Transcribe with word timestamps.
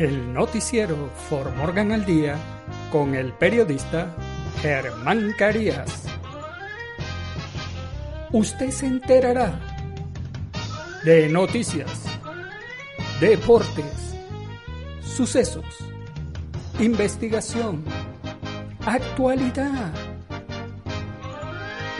El 0.00 0.32
noticiero 0.32 1.10
For 1.28 1.54
Morgan 1.56 1.92
al 1.92 2.06
Día 2.06 2.34
con 2.90 3.14
el 3.14 3.34
periodista 3.34 4.16
Germán 4.62 5.34
Carías. 5.36 6.04
Usted 8.32 8.70
se 8.70 8.86
enterará 8.86 9.60
de 11.04 11.28
noticias, 11.28 12.06
deportes, 13.20 14.14
sucesos, 15.02 15.66
investigación, 16.78 17.84
actualidad. 18.86 19.92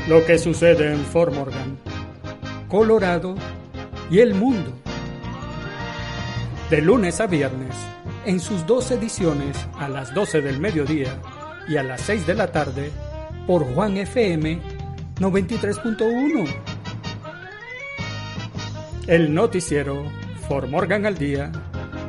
Lo 0.08 0.24
que 0.24 0.38
sucede 0.38 0.94
en 0.94 1.04
Fort 1.04 1.34
Morgan, 1.34 1.76
Colorado 2.66 3.34
y 4.10 4.20
el 4.20 4.32
mundo. 4.32 4.72
De 6.70 6.80
lunes 6.80 7.20
a 7.20 7.26
viernes 7.26 7.74
en 8.24 8.38
sus 8.38 8.64
dos 8.64 8.92
ediciones 8.92 9.56
a 9.76 9.88
las 9.88 10.14
12 10.14 10.40
del 10.40 10.60
mediodía 10.60 11.20
y 11.66 11.76
a 11.76 11.82
las 11.82 12.00
6 12.02 12.28
de 12.28 12.34
la 12.34 12.52
tarde 12.52 12.92
por 13.44 13.64
Juan 13.74 13.96
FM 13.96 14.60
93.1. 15.18 16.48
El 19.08 19.34
noticiero 19.34 20.04
For 20.46 20.68
Morgan 20.68 21.06
al 21.06 21.18
Día 21.18 21.50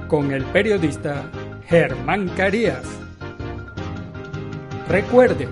con 0.07 0.31
el 0.31 0.43
periodista 0.45 1.23
Germán 1.65 2.29
Carías. 2.29 2.85
Recuerde, 4.87 5.47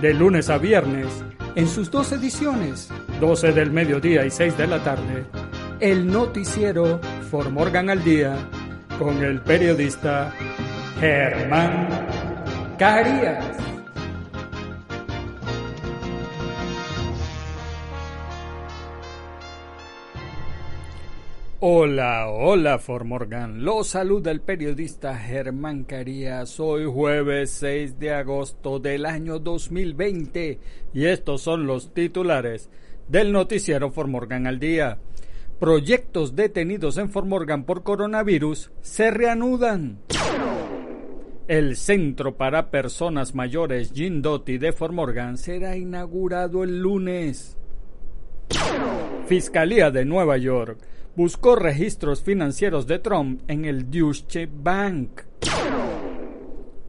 de 0.00 0.14
lunes 0.14 0.50
a 0.50 0.58
viernes, 0.58 1.08
en 1.56 1.66
sus 1.66 1.90
dos 1.90 2.12
ediciones, 2.12 2.90
12 3.20 3.50
del 3.50 3.72
mediodía 3.72 4.24
y 4.24 4.30
6 4.30 4.56
de 4.56 4.66
la 4.68 4.84
tarde, 4.84 5.24
el 5.80 6.06
noticiero 6.06 7.00
For 7.30 7.48
Morgan 7.50 7.88
al 7.88 8.04
Día 8.04 8.36
con 8.98 9.24
el 9.24 9.40
periodista 9.40 10.30
Germán 10.98 11.88
Carías. 12.78 13.56
Hola, 21.60 22.28
hola 22.28 22.78
Formorgan. 22.78 23.64
Lo 23.64 23.82
saluda 23.82 24.30
el 24.30 24.42
periodista 24.42 25.16
Germán 25.16 25.84
Carías. 25.84 26.60
Hoy 26.60 26.84
jueves 26.84 27.52
6 27.52 27.98
de 27.98 28.12
agosto 28.12 28.80
del 28.80 29.06
año 29.06 29.38
2020 29.38 30.58
y 30.92 31.04
estos 31.06 31.40
son 31.40 31.66
los 31.66 31.94
titulares 31.94 32.68
del 33.08 33.32
noticiero 33.32 33.90
Formorgan 33.90 34.46
al 34.46 34.60
día 34.60 34.98
proyectos 35.60 36.34
detenidos 36.34 36.96
en 36.96 37.10
Formorgan 37.10 37.64
por 37.64 37.82
coronavirus 37.82 38.72
se 38.80 39.10
reanudan. 39.10 40.00
El 41.48 41.76
Centro 41.76 42.36
para 42.36 42.70
Personas 42.70 43.34
Mayores 43.34 43.92
Gindotti 43.92 44.56
de 44.56 44.72
Formorgan 44.72 45.36
será 45.36 45.76
inaugurado 45.76 46.64
el 46.64 46.80
lunes. 46.80 47.58
Fiscalía 49.26 49.90
de 49.90 50.06
Nueva 50.06 50.38
York 50.38 50.78
buscó 51.14 51.56
registros 51.56 52.22
financieros 52.22 52.86
de 52.86 52.98
Trump 52.98 53.42
en 53.46 53.66
el 53.66 53.90
Deutsche 53.90 54.48
Bank. 54.50 55.22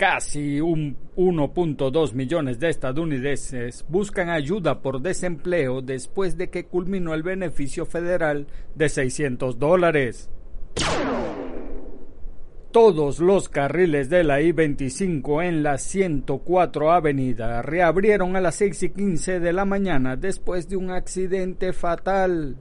Casi 0.01 0.57
1.2 0.57 2.13
millones 2.13 2.59
de 2.59 2.69
estadounidenses 2.69 3.85
buscan 3.87 4.31
ayuda 4.31 4.81
por 4.81 4.99
desempleo 4.99 5.83
después 5.83 6.35
de 6.37 6.49
que 6.49 6.65
culminó 6.65 7.13
el 7.13 7.21
beneficio 7.21 7.85
federal 7.85 8.47
de 8.73 8.89
600 8.89 9.59
dólares. 9.59 10.31
Todos 12.71 13.19
los 13.19 13.47
carriles 13.47 14.09
de 14.09 14.23
la 14.23 14.41
I-25 14.41 15.45
en 15.45 15.61
la 15.61 15.77
104 15.77 16.91
Avenida 16.91 17.61
reabrieron 17.61 18.35
a 18.35 18.41
las 18.41 18.55
6 18.55 18.81
y 18.81 18.89
15 18.89 19.39
de 19.39 19.53
la 19.53 19.65
mañana 19.65 20.15
después 20.15 20.67
de 20.67 20.77
un 20.77 20.89
accidente 20.89 21.73
fatal. 21.73 22.57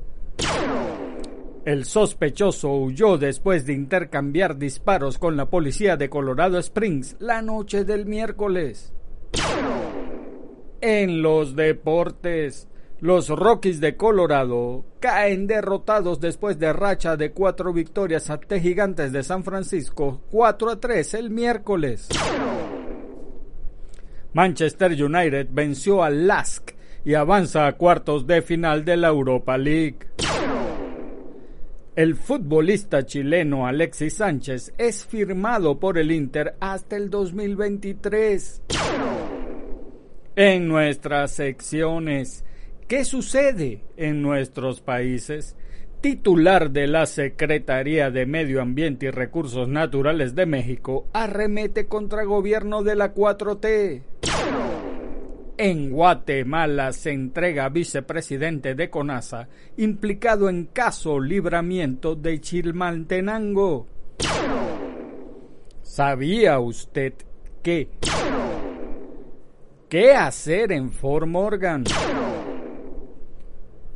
El 1.64 1.84
sospechoso 1.84 2.72
huyó 2.72 3.18
después 3.18 3.66
de 3.66 3.74
intercambiar 3.74 4.56
disparos 4.56 5.18
con 5.18 5.36
la 5.36 5.50
policía 5.50 5.96
de 5.96 6.08
Colorado 6.08 6.58
Springs 6.58 7.16
la 7.18 7.42
noche 7.42 7.84
del 7.84 8.06
miércoles. 8.06 8.94
En 10.80 11.20
los 11.20 11.54
deportes, 11.54 12.66
los 13.00 13.28
Rockies 13.28 13.78
de 13.78 13.94
Colorado 13.94 14.86
caen 15.00 15.46
derrotados 15.46 16.18
después 16.18 16.58
de 16.58 16.72
racha 16.72 17.18
de 17.18 17.32
cuatro 17.32 17.74
victorias 17.74 18.30
ante 18.30 18.58
Gigantes 18.60 19.12
de 19.12 19.22
San 19.22 19.44
Francisco 19.44 20.22
4 20.30 20.70
a 20.70 20.80
3 20.80 21.14
el 21.14 21.30
miércoles. 21.30 22.08
Manchester 24.32 24.92
United 24.92 25.48
venció 25.50 26.02
al 26.02 26.26
Lask 26.26 26.70
y 27.04 27.14
avanza 27.14 27.66
a 27.66 27.76
cuartos 27.76 28.26
de 28.26 28.42
final 28.42 28.84
de 28.84 28.96
la 28.96 29.08
Europa 29.08 29.58
League. 29.58 29.98
El 32.00 32.16
futbolista 32.16 33.04
chileno 33.04 33.66
Alexis 33.66 34.14
Sánchez 34.14 34.72
es 34.78 35.04
firmado 35.04 35.78
por 35.78 35.98
el 35.98 36.10
Inter 36.10 36.54
hasta 36.58 36.96
el 36.96 37.10
2023. 37.10 38.62
En 40.34 40.66
nuestras 40.66 41.32
secciones, 41.32 42.46
¿qué 42.88 43.04
sucede 43.04 43.84
en 43.98 44.22
nuestros 44.22 44.80
países? 44.80 45.56
Titular 46.00 46.70
de 46.70 46.86
la 46.86 47.04
Secretaría 47.04 48.10
de 48.10 48.24
Medio 48.24 48.62
Ambiente 48.62 49.04
y 49.04 49.10
Recursos 49.10 49.68
Naturales 49.68 50.34
de 50.34 50.46
México 50.46 51.06
arremete 51.12 51.84
contra 51.84 52.24
gobierno 52.24 52.82
de 52.82 52.96
la 52.96 53.12
4T. 53.12 54.02
En 55.62 55.90
Guatemala 55.90 56.90
se 56.90 57.12
entrega 57.12 57.68
vicepresidente 57.68 58.74
de 58.74 58.88
CONASA 58.88 59.46
implicado 59.76 60.48
en 60.48 60.64
caso 60.64 61.20
libramiento 61.20 62.14
de 62.14 62.40
Chilmaltenango. 62.40 63.86
¿Sabía 65.82 66.58
usted 66.60 67.12
que? 67.62 67.90
¿Qué 69.90 70.14
hacer 70.14 70.72
en 70.72 70.90
Fort 70.90 71.26
Morgan? 71.26 71.84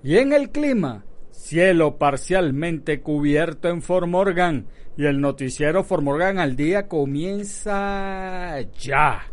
Y 0.02 0.18
en 0.18 0.34
el 0.34 0.50
clima, 0.50 1.06
cielo 1.30 1.96
parcialmente 1.96 3.00
cubierto 3.00 3.70
en 3.70 3.80
Fort 3.80 4.06
Morgan 4.06 4.66
y 4.98 5.06
el 5.06 5.18
noticiero 5.18 5.82
Fort 5.82 6.02
Morgan 6.02 6.38
al 6.38 6.56
día 6.56 6.88
comienza 6.88 8.60
ya. 8.78 9.30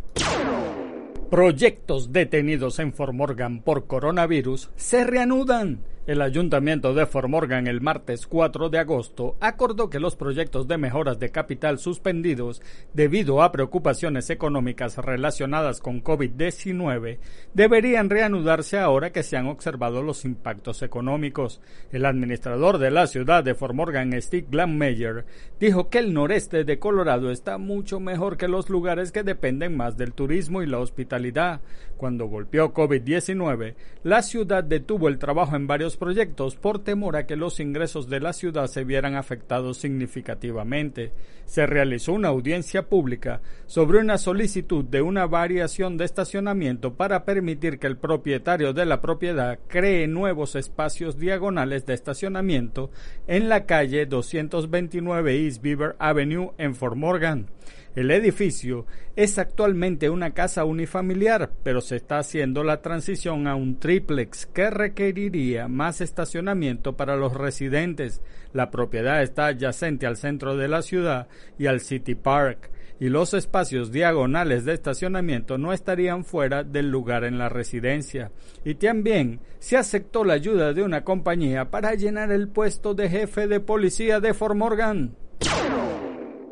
Proyectos 1.31 2.11
detenidos 2.11 2.77
en 2.79 2.91
Formorgan 2.91 3.61
por 3.61 3.87
coronavirus 3.87 4.69
se 4.75 5.05
reanudan. 5.05 5.79
El 6.07 6.23
ayuntamiento 6.23 6.95
de 6.95 7.05
Formorgan 7.05 7.67
el 7.67 7.79
martes 7.79 8.25
4 8.25 8.69
de 8.69 8.79
agosto 8.79 9.35
acordó 9.39 9.91
que 9.91 9.99
los 9.99 10.15
proyectos 10.15 10.67
de 10.67 10.79
mejoras 10.79 11.19
de 11.19 11.29
capital 11.29 11.77
suspendidos 11.77 12.63
debido 12.91 13.43
a 13.43 13.51
preocupaciones 13.51 14.31
económicas 14.31 14.97
relacionadas 14.97 15.79
con 15.79 16.03
COVID-19 16.03 17.19
deberían 17.53 18.09
reanudarse 18.09 18.79
ahora 18.79 19.11
que 19.11 19.21
se 19.21 19.37
han 19.37 19.45
observado 19.45 20.01
los 20.01 20.25
impactos 20.25 20.81
económicos. 20.81 21.61
El 21.91 22.05
administrador 22.05 22.79
de 22.79 22.89
la 22.89 23.05
ciudad 23.05 23.43
de 23.43 23.53
Formorgan, 23.53 24.19
Steve 24.19 24.47
Glammeyer, 24.49 25.25
dijo 25.59 25.89
que 25.89 25.99
el 25.99 26.15
noreste 26.15 26.63
de 26.63 26.79
Colorado 26.79 27.29
está 27.29 27.59
mucho 27.59 27.99
mejor 27.99 28.37
que 28.37 28.47
los 28.47 28.71
lugares 28.71 29.11
que 29.11 29.21
dependen 29.21 29.77
más 29.77 29.97
del 29.97 30.13
turismo 30.13 30.63
y 30.63 30.65
la 30.65 30.79
hospitalidad. 30.79 31.61
Cuando 32.01 32.25
golpeó 32.25 32.73
COVID-19, 32.73 33.75
la 34.01 34.23
ciudad 34.23 34.63
detuvo 34.63 35.07
el 35.07 35.19
trabajo 35.19 35.55
en 35.55 35.67
varios 35.67 35.97
proyectos 35.97 36.55
por 36.55 36.79
temor 36.79 37.15
a 37.15 37.27
que 37.27 37.35
los 37.35 37.59
ingresos 37.59 38.09
de 38.09 38.19
la 38.19 38.33
ciudad 38.33 38.65
se 38.65 38.83
vieran 38.83 39.13
afectados 39.13 39.77
significativamente. 39.77 41.11
Se 41.45 41.67
realizó 41.67 42.13
una 42.13 42.29
audiencia 42.29 42.89
pública 42.89 43.41
sobre 43.67 43.99
una 43.99 44.17
solicitud 44.17 44.83
de 44.83 45.03
una 45.03 45.27
variación 45.27 45.95
de 45.97 46.05
estacionamiento 46.05 46.95
para 46.95 47.23
permitir 47.23 47.77
que 47.77 47.85
el 47.85 47.97
propietario 47.97 48.73
de 48.73 48.87
la 48.87 48.99
propiedad 48.99 49.59
cree 49.67 50.07
nuevos 50.07 50.55
espacios 50.55 51.19
diagonales 51.19 51.85
de 51.85 51.93
estacionamiento 51.93 52.89
en 53.27 53.47
la 53.47 53.67
calle 53.67 54.07
229 54.07 55.45
East 55.45 55.61
Beaver 55.61 55.95
Avenue 55.99 56.53
en 56.57 56.73
Fort 56.73 56.95
Morgan. 56.95 57.45
El 57.93 58.09
edificio 58.09 58.85
es 59.17 59.37
actualmente 59.37 60.09
una 60.09 60.31
casa 60.31 60.63
unifamiliar, 60.63 61.51
pero 61.61 61.81
se 61.81 61.97
está 61.97 62.19
haciendo 62.19 62.63
la 62.63 62.81
transición 62.81 63.47
a 63.47 63.55
un 63.55 63.79
triplex 63.79 64.45
que 64.45 64.69
requeriría 64.69 65.67
más 65.67 65.99
estacionamiento 65.99 66.95
para 66.95 67.17
los 67.17 67.33
residentes. 67.33 68.21
La 68.53 68.71
propiedad 68.71 69.21
está 69.21 69.47
adyacente 69.47 70.05
al 70.05 70.15
centro 70.15 70.55
de 70.55 70.69
la 70.69 70.81
ciudad 70.81 71.27
y 71.59 71.67
al 71.67 71.81
City 71.81 72.15
Park, 72.15 72.71
y 73.01 73.09
los 73.09 73.33
espacios 73.33 73.91
diagonales 73.91 74.63
de 74.63 74.73
estacionamiento 74.73 75.57
no 75.57 75.73
estarían 75.73 76.23
fuera 76.23 76.63
del 76.63 76.89
lugar 76.89 77.25
en 77.25 77.37
la 77.37 77.49
residencia. 77.49 78.31
Y 78.63 78.75
también 78.75 79.41
se 79.59 79.75
aceptó 79.75 80.23
la 80.23 80.35
ayuda 80.35 80.71
de 80.71 80.83
una 80.83 81.03
compañía 81.03 81.71
para 81.71 81.93
llenar 81.95 82.31
el 82.31 82.47
puesto 82.47 82.93
de 82.93 83.09
jefe 83.09 83.47
de 83.47 83.59
policía 83.59 84.21
de 84.21 84.33
Fort 84.33 84.55
Morgan. 84.55 85.15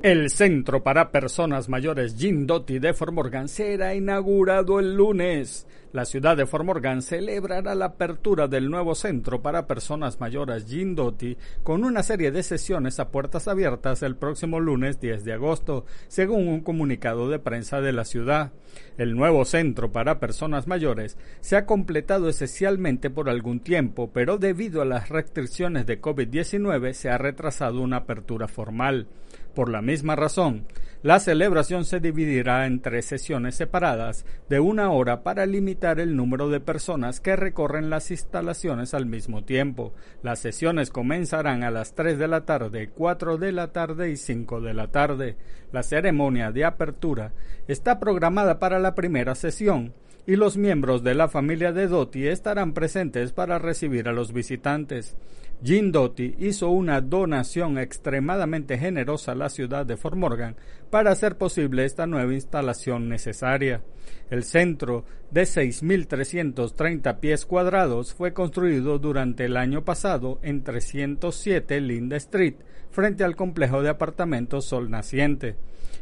El 0.01 0.29
Centro 0.29 0.81
para 0.81 1.11
Personas 1.11 1.67
Mayores 1.67 2.15
Doty 2.17 2.79
de 2.79 2.93
Fort 2.93 3.11
Morgan 3.11 3.49
será 3.49 3.93
inaugurado 3.93 4.79
el 4.79 4.95
lunes. 4.95 5.67
La 5.91 6.05
ciudad 6.05 6.37
de 6.37 6.45
Fort 6.45 6.63
Morgan 6.63 7.01
celebrará 7.01 7.75
la 7.75 7.85
apertura 7.85 8.47
del 8.47 8.69
nuevo 8.69 8.95
Centro 8.95 9.41
para 9.41 9.67
Personas 9.67 10.21
Mayores 10.21 10.67
Doty 10.69 11.35
con 11.63 11.83
una 11.83 12.01
serie 12.01 12.31
de 12.31 12.43
sesiones 12.43 12.97
a 13.01 13.09
puertas 13.09 13.49
abiertas 13.49 14.01
el 14.01 14.15
próximo 14.15 14.61
lunes 14.61 15.01
10 15.01 15.25
de 15.25 15.33
agosto, 15.33 15.83
según 16.07 16.47
un 16.47 16.61
comunicado 16.61 17.29
de 17.29 17.39
prensa 17.39 17.81
de 17.81 17.91
la 17.91 18.05
ciudad. 18.05 18.53
El 18.97 19.17
nuevo 19.17 19.43
Centro 19.43 19.91
para 19.91 20.21
Personas 20.21 20.65
Mayores 20.65 21.17
se 21.41 21.57
ha 21.57 21.65
completado 21.65 22.29
esencialmente 22.29 23.09
por 23.09 23.29
algún 23.29 23.59
tiempo, 23.59 24.11
pero 24.13 24.37
debido 24.37 24.81
a 24.81 24.85
las 24.85 25.09
restricciones 25.09 25.85
de 25.85 25.99
COVID-19 25.99 26.93
se 26.93 27.09
ha 27.09 27.17
retrasado 27.17 27.81
una 27.81 27.97
apertura 27.97 28.47
formal. 28.47 29.07
Por 29.53 29.69
la 29.69 29.81
misma 29.81 30.15
razón, 30.15 30.65
la 31.01 31.19
celebración 31.19 31.85
se 31.85 32.01
dividirá 32.01 32.65
en 32.65 32.81
tres 32.81 33.05
sesiones 33.05 33.55
separadas 33.55 34.25
de 34.49 34.59
una 34.59 34.91
hora 34.91 35.23
para 35.23 35.45
limitar 35.45 36.01
el 36.01 36.17
número 36.17 36.49
de 36.49 36.59
personas 36.59 37.21
que 37.21 37.37
recorren 37.37 37.89
las 37.89 38.11
instalaciones 38.11 38.93
al 38.93 39.05
mismo 39.05 39.45
tiempo. 39.45 39.93
Las 40.23 40.39
sesiones 40.39 40.89
comenzarán 40.89 41.63
a 41.63 41.71
las 41.71 41.95
3 41.95 42.19
de 42.19 42.27
la 42.27 42.45
tarde, 42.45 42.89
4 42.89 43.37
de 43.37 43.51
la 43.53 43.71
tarde 43.71 44.11
y 44.11 44.17
5 44.17 44.59
de 44.59 44.73
la 44.73 44.87
tarde. 44.87 45.37
La 45.71 45.83
ceremonia 45.83 46.51
de 46.51 46.65
apertura 46.65 47.31
está 47.69 47.97
programada 47.97 48.59
para 48.59 48.77
la 48.77 48.93
primera 48.93 49.35
sesión 49.35 49.93
y 50.25 50.35
los 50.35 50.57
miembros 50.57 51.03
de 51.03 51.15
la 51.15 51.27
familia 51.27 51.71
de 51.71 51.87
Doty 51.87 52.27
estarán 52.27 52.73
presentes 52.73 53.31
para 53.31 53.59
recibir 53.59 54.07
a 54.07 54.13
los 54.13 54.33
visitantes. 54.33 55.15
Jim 55.63 55.91
Doty 55.91 56.35
hizo 56.39 56.69
una 56.69 57.01
donación 57.01 57.77
extremadamente 57.77 58.77
generosa 58.77 59.33
a 59.33 59.35
la 59.35 59.49
ciudad 59.49 59.85
de 59.85 59.97
Fort 59.97 60.15
Morgan 60.15 60.55
para 60.89 61.11
hacer 61.11 61.37
posible 61.37 61.83
esta 61.83 62.07
nueva 62.07 62.33
instalación 62.33 63.09
necesaria. 63.09 63.81
El 64.29 64.43
centro, 64.43 65.03
de 65.31 65.43
6.330 65.43 67.19
pies 67.19 67.45
cuadrados, 67.45 68.13
fue 68.13 68.33
construido 68.33 68.97
durante 68.97 69.45
el 69.45 69.57
año 69.57 69.85
pasado 69.85 70.39
en 70.41 70.63
307 70.63 71.81
Linda 71.81 72.17
Street, 72.17 72.55
frente 72.89 73.23
al 73.23 73.35
complejo 73.35 73.83
de 73.83 73.89
apartamentos 73.89 74.65
Sol 74.65 74.89
Naciente. 74.89 75.55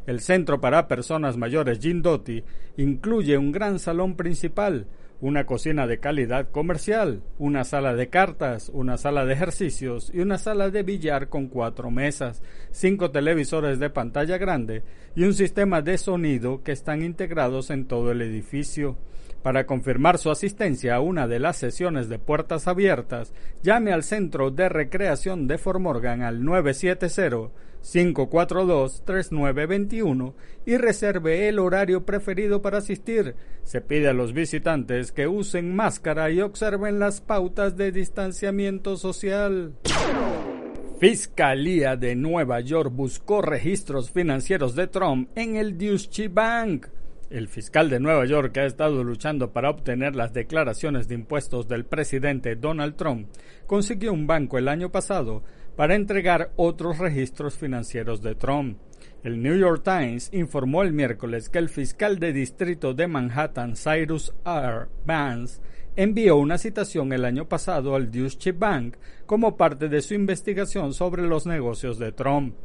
El 0.05 0.21
centro 0.21 0.61
para 0.61 0.87
personas 0.87 1.35
mayores 1.35 1.79
Jim 1.79 2.01
Doty 2.01 2.43
incluye 2.77 3.37
un 3.37 3.51
gran 3.51 3.79
salón 3.79 4.15
principal, 4.15 4.87
una 5.19 5.45
cocina 5.45 5.87
de 5.87 5.99
calidad 5.99 6.49
comercial, 6.51 7.21
una 7.39 7.63
sala 7.63 7.95
de 7.95 8.07
cartas, 8.07 8.69
una 8.73 8.97
sala 8.97 9.25
de 9.25 9.33
ejercicios 9.33 10.11
y 10.13 10.19
una 10.19 10.37
sala 10.37 10.69
de 10.69 10.83
billar 10.83 11.27
con 11.27 11.47
cuatro 11.47 11.89
mesas, 11.89 12.41
cinco 12.71 13.11
televisores 13.11 13.79
de 13.79 13.89
pantalla 13.89 14.37
grande 14.37 14.83
y 15.15 15.23
un 15.23 15.33
sistema 15.33 15.81
de 15.81 15.97
sonido 15.97 16.63
que 16.63 16.71
están 16.71 17.01
integrados 17.03 17.69
en 17.71 17.85
todo 17.85 18.11
el 18.11 18.21
edificio. 18.21 18.95
Para 19.47 19.65
confirmar 19.65 20.17
su 20.17 20.29
asistencia 20.29 20.95
a 20.95 20.99
una 20.99 21.25
de 21.25 21.39
las 21.39 21.55
sesiones 21.55 22.09
de 22.09 22.19
puertas 22.19 22.67
abiertas, 22.67 23.31
llame 23.63 23.93
al 23.93 24.03
Centro 24.03 24.51
de 24.51 24.67
Recreación 24.67 25.47
de 25.47 25.57
Fort 25.57 25.79
Morgan 25.79 26.21
al 26.21 26.43
970 26.43 27.53
542-3921 27.81 30.33
y 30.65 30.75
reserve 30.75 31.47
el 31.47 31.59
horario 31.59 32.03
preferido 32.03 32.61
para 32.61 32.79
asistir. 32.79 33.35
Se 33.63 33.79
pide 33.79 34.09
a 34.09 34.13
los 34.13 34.33
visitantes 34.33 35.13
que 35.13 35.29
usen 35.29 35.73
máscara 35.73 36.29
y 36.29 36.41
observen 36.41 36.99
las 36.99 37.21
pautas 37.21 37.77
de 37.77 37.93
distanciamiento 37.93 38.97
social. 38.97 39.75
Fiscalía 40.99 41.95
de 41.95 42.17
Nueva 42.17 42.59
York 42.59 42.91
buscó 42.93 43.41
registros 43.41 44.11
financieros 44.11 44.75
de 44.75 44.87
Trump 44.87 45.29
en 45.35 45.55
el 45.55 45.77
Deutsche 45.77 46.27
Bank. 46.27 46.87
El 47.29 47.49
fiscal 47.49 47.89
de 47.89 47.99
Nueva 47.99 48.25
York 48.25 48.57
ha 48.57 48.65
estado 48.65 49.03
luchando 49.03 49.51
para 49.51 49.69
obtener 49.69 50.15
las 50.15 50.31
declaraciones 50.31 51.09
de 51.09 51.15
impuestos 51.15 51.67
del 51.67 51.85
presidente 51.85 52.55
Donald 52.55 52.95
Trump. 52.95 53.27
Consiguió 53.65 54.13
un 54.13 54.27
banco 54.27 54.57
el 54.57 54.69
año 54.69 54.89
pasado 54.93 55.43
para 55.75 55.95
entregar 55.95 56.51
otros 56.55 56.99
registros 56.99 57.57
financieros 57.57 58.21
de 58.21 58.35
Trump. 58.35 58.77
El 59.23 59.41
New 59.43 59.57
York 59.57 59.83
Times 59.83 60.29
informó 60.31 60.83
el 60.83 60.93
miércoles 60.93 61.49
que 61.49 61.59
el 61.59 61.67
fiscal 61.67 62.17
de 62.17 62.31
distrito 62.31 62.93
de 62.93 63.07
Manhattan, 63.07 63.75
Cyrus 63.75 64.33
R. 64.45 64.87
Vance, 65.05 65.61
envió 65.97 66.37
una 66.37 66.57
citación 66.57 67.11
el 67.11 67.25
año 67.25 67.49
pasado 67.49 67.93
al 67.93 68.09
Deutsche 68.09 68.53
Bank 68.53 68.95
como 69.25 69.57
parte 69.57 69.89
de 69.89 70.01
su 70.01 70.13
investigación 70.13 70.93
sobre 70.93 71.23
los 71.23 71.45
negocios 71.45 71.99
de 71.99 72.13
Trump. 72.13 72.55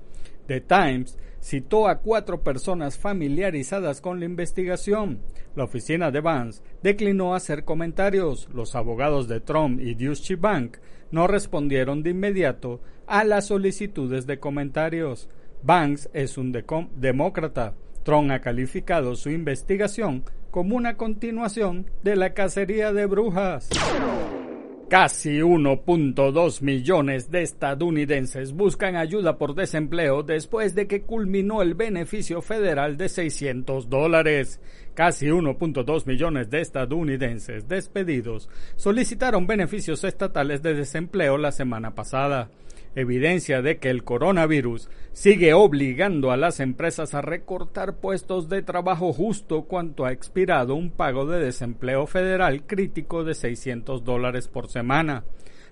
The 0.46 0.60
Times 0.60 1.18
citó 1.42 1.88
a 1.88 1.98
cuatro 1.98 2.42
personas 2.42 2.96
familiarizadas 2.96 4.00
con 4.00 4.20
la 4.20 4.26
investigación. 4.26 5.20
La 5.56 5.64
oficina 5.64 6.10
de 6.10 6.20
Vance 6.20 6.62
declinó 6.82 7.34
hacer 7.34 7.64
comentarios. 7.64 8.48
Los 8.54 8.74
abogados 8.74 9.28
de 9.28 9.40
Trump 9.40 9.80
y 9.80 9.94
Deutsche 9.94 10.36
Bank 10.36 10.78
no 11.10 11.26
respondieron 11.26 12.02
de 12.02 12.10
inmediato 12.10 12.80
a 13.06 13.24
las 13.24 13.48
solicitudes 13.48 14.26
de 14.26 14.38
comentarios. 14.38 15.28
Banks 15.62 16.08
es 16.12 16.38
un 16.38 16.52
demócrata. 16.96 17.74
Trump 18.04 18.30
ha 18.30 18.40
calificado 18.40 19.14
su 19.14 19.30
investigación 19.30 20.24
como 20.50 20.76
una 20.76 20.96
continuación 20.96 21.86
de 22.02 22.16
la 22.16 22.34
cacería 22.34 22.92
de 22.92 23.06
brujas. 23.06 23.68
Casi 24.92 25.38
1.2 25.38 26.60
millones 26.60 27.30
de 27.30 27.40
estadounidenses 27.40 28.52
buscan 28.52 28.96
ayuda 28.96 29.38
por 29.38 29.54
desempleo 29.54 30.22
después 30.22 30.74
de 30.74 30.86
que 30.86 31.00
culminó 31.00 31.62
el 31.62 31.72
beneficio 31.72 32.42
federal 32.42 32.98
de 32.98 33.08
600 33.08 33.88
dólares. 33.88 34.60
Casi 34.92 35.28
1.2 35.28 36.06
millones 36.06 36.50
de 36.50 36.60
estadounidenses 36.60 37.66
despedidos 37.68 38.50
solicitaron 38.76 39.46
beneficios 39.46 40.04
estatales 40.04 40.62
de 40.62 40.74
desempleo 40.74 41.38
la 41.38 41.52
semana 41.52 41.94
pasada 41.94 42.50
evidencia 42.94 43.62
de 43.62 43.78
que 43.78 43.90
el 43.90 44.04
coronavirus 44.04 44.88
sigue 45.12 45.54
obligando 45.54 46.30
a 46.30 46.36
las 46.36 46.60
empresas 46.60 47.14
a 47.14 47.22
recortar 47.22 47.96
puestos 47.96 48.48
de 48.48 48.62
trabajo 48.62 49.12
justo 49.12 49.62
cuanto 49.62 50.04
ha 50.04 50.12
expirado 50.12 50.74
un 50.74 50.90
pago 50.90 51.26
de 51.26 51.40
desempleo 51.40 52.06
federal 52.06 52.64
crítico 52.66 53.24
de 53.24 53.34
600 53.34 54.04
dólares 54.04 54.48
por 54.48 54.68
semana. 54.68 55.24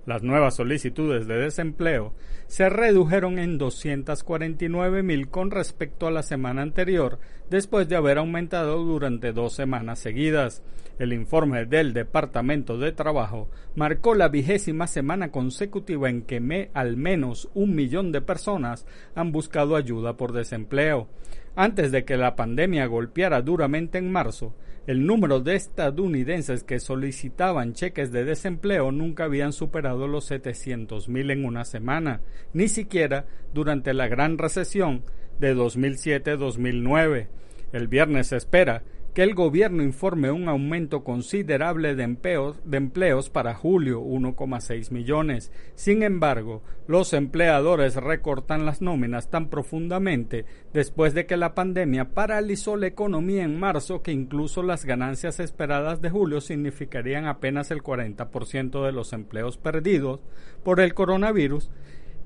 Las 0.07 0.23
nuevas 0.23 0.57
solicitudes 0.57 1.27
de 1.27 1.37
desempleo 1.37 2.15
se 2.47 2.69
redujeron 2.69 3.39
en 3.39 3.59
249 3.59 5.03
mil 5.03 5.29
con 5.29 5.51
respecto 5.51 6.07
a 6.07 6.11
la 6.11 6.23
semana 6.23 6.63
anterior, 6.63 7.19
después 7.51 7.89
de 7.89 7.97
haber 7.97 8.19
aumentado 8.19 8.83
durante 8.83 9.33
dos 9.33 9.53
semanas 9.53 9.99
seguidas. 9.99 10.63
El 11.01 11.15
informe 11.15 11.65
del 11.65 11.95
Departamento 11.95 12.77
de 12.77 12.93
Trabajo 12.93 13.49
marcó 13.75 14.15
la 14.15 14.29
vigésima 14.29 14.87
semana 14.87 15.31
consecutiva 15.33 16.11
en 16.11 16.21
que 16.21 16.71
al 16.75 16.99
menos 16.99 17.49
un 17.55 17.75
millón 17.75 18.13
de 18.13 18.21
personas 18.21 18.85
han 19.15 19.33
buscado 19.33 19.77
ayuda 19.77 20.19
por 20.19 20.35
desempleo. 20.35 21.09
Antes 21.57 21.91
de 21.91 22.05
que 22.05 22.19
la 22.19 22.37
pandemia 22.37 22.85
golpeara 22.85 23.41
duramente 23.41 23.97
en 23.97 24.13
marzo, 24.13 24.55
el 24.87 25.07
número 25.07 25.41
de 25.41 25.55
estadounidenses 25.55 26.65
que 26.65 26.79
solicitaban 26.79 27.73
cheques 27.73 28.13
de 28.13 28.27
desempleo 28.27 28.93
nunca 28.93 29.25
habían 29.25 29.55
superado 29.55 30.07
los 30.07 30.31
700.000 30.31 31.33
en 31.33 31.47
una 31.47 31.65
semana, 31.65 32.21
ni 32.53 32.69
siquiera 32.69 33.25
durante 33.55 33.95
la 33.95 34.07
gran 34.07 34.37
recesión 34.37 35.03
de 35.39 35.57
2007-2009. 35.57 37.29
El 37.73 37.89
viernes 37.89 38.27
se 38.27 38.37
espera 38.37 38.83
que 39.15 39.23
el 39.23 39.35
gobierno 39.35 39.83
informe 39.83 40.31
un 40.31 40.49
aumento 40.49 41.03
considerable 41.03 41.97
de 41.97 42.05
empleos, 42.05 43.31
para 43.31 43.55
julio, 43.55 44.01
1,6 44.01 44.93
millones. 44.93 45.51
Sin 45.75 46.03
embargo, 46.03 46.63
los 46.87 47.13
empleadores 47.13 47.97
recortan 47.97 48.65
las 48.65 48.83
nóminas 48.83 49.29
tan 49.29 49.49
profundamente 49.49 50.45
después 50.73 51.13
de 51.13 51.27
que 51.27 51.37
la 51.37 51.55
pandemia 51.55 52.11
paralizó 52.11 52.77
la 52.77 52.87
economía 52.87 53.43
en 53.43 53.59
marzo 53.59 54.03
que 54.03 54.13
incluso 54.13 54.63
las 54.63 54.85
ganancias 54.85 55.41
esperadas 55.41 56.01
de 56.01 56.11
julio 56.11 56.41
significarían 56.41 57.27
apenas 57.27 57.71
el 57.71 57.83
40% 57.83 58.85
de 58.85 58.93
los 58.93 59.13
empleos 59.13 59.57
perdidos 59.59 60.21
por 60.63 60.81
el 60.81 60.95
coronavirus 60.95 61.71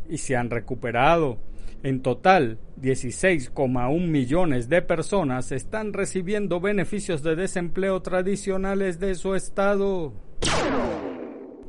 y 0.09 0.19
se 0.19 0.37
han 0.37 0.51
recuperado. 0.51 1.39
En 1.85 2.01
total, 2.01 2.59
16,1 2.81 4.09
millones 4.09 4.71
de 4.71 4.81
personas 4.81 5.53
están 5.53 5.93
recibiendo 5.93 6.59
beneficios 6.59 7.23
de 7.23 7.37
desempleo 7.37 8.01
tradicionales 8.01 8.99
de 8.99 9.15
su 9.15 9.35
estado. 9.35 10.15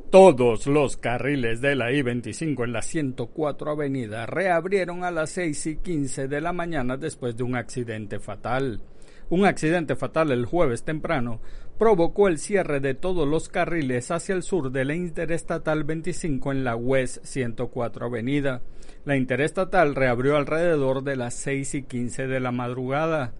Todos 0.08 0.66
los 0.68 0.96
carriles 0.96 1.60
de 1.60 1.76
la 1.76 1.92
I-25 1.92 2.64
en 2.64 2.72
la 2.72 2.80
104 2.80 3.72
Avenida 3.72 4.24
reabrieron 4.24 5.04
a 5.04 5.10
las 5.10 5.28
6 5.32 5.66
y 5.66 5.76
15 5.76 6.28
de 6.28 6.40
la 6.40 6.54
mañana 6.54 6.96
después 6.96 7.36
de 7.36 7.42
un 7.42 7.54
accidente 7.54 8.18
fatal. 8.18 8.80
Un 9.28 9.44
accidente 9.44 9.96
fatal 9.96 10.32
el 10.32 10.46
jueves 10.46 10.82
temprano 10.82 11.42
provocó 11.78 12.28
el 12.28 12.38
cierre 12.38 12.80
de 12.80 12.94
todos 12.94 13.28
los 13.28 13.48
carriles 13.48 14.10
hacia 14.10 14.34
el 14.34 14.42
sur 14.42 14.72
de 14.72 14.84
la 14.84 14.94
Interestatal 14.94 15.84
25 15.84 16.52
en 16.52 16.64
la 16.64 16.74
West 16.74 17.24
104 17.24 18.06
Avenida. 18.06 18.62
La 19.04 19.16
interestatal 19.16 19.94
reabrió 19.94 20.36
alrededor 20.36 21.04
de 21.04 21.16
las 21.16 21.34
6 21.34 21.74
y 21.74 21.82
15 21.82 22.26
de 22.26 22.40
la 22.40 22.50
madrugada. 22.50 23.34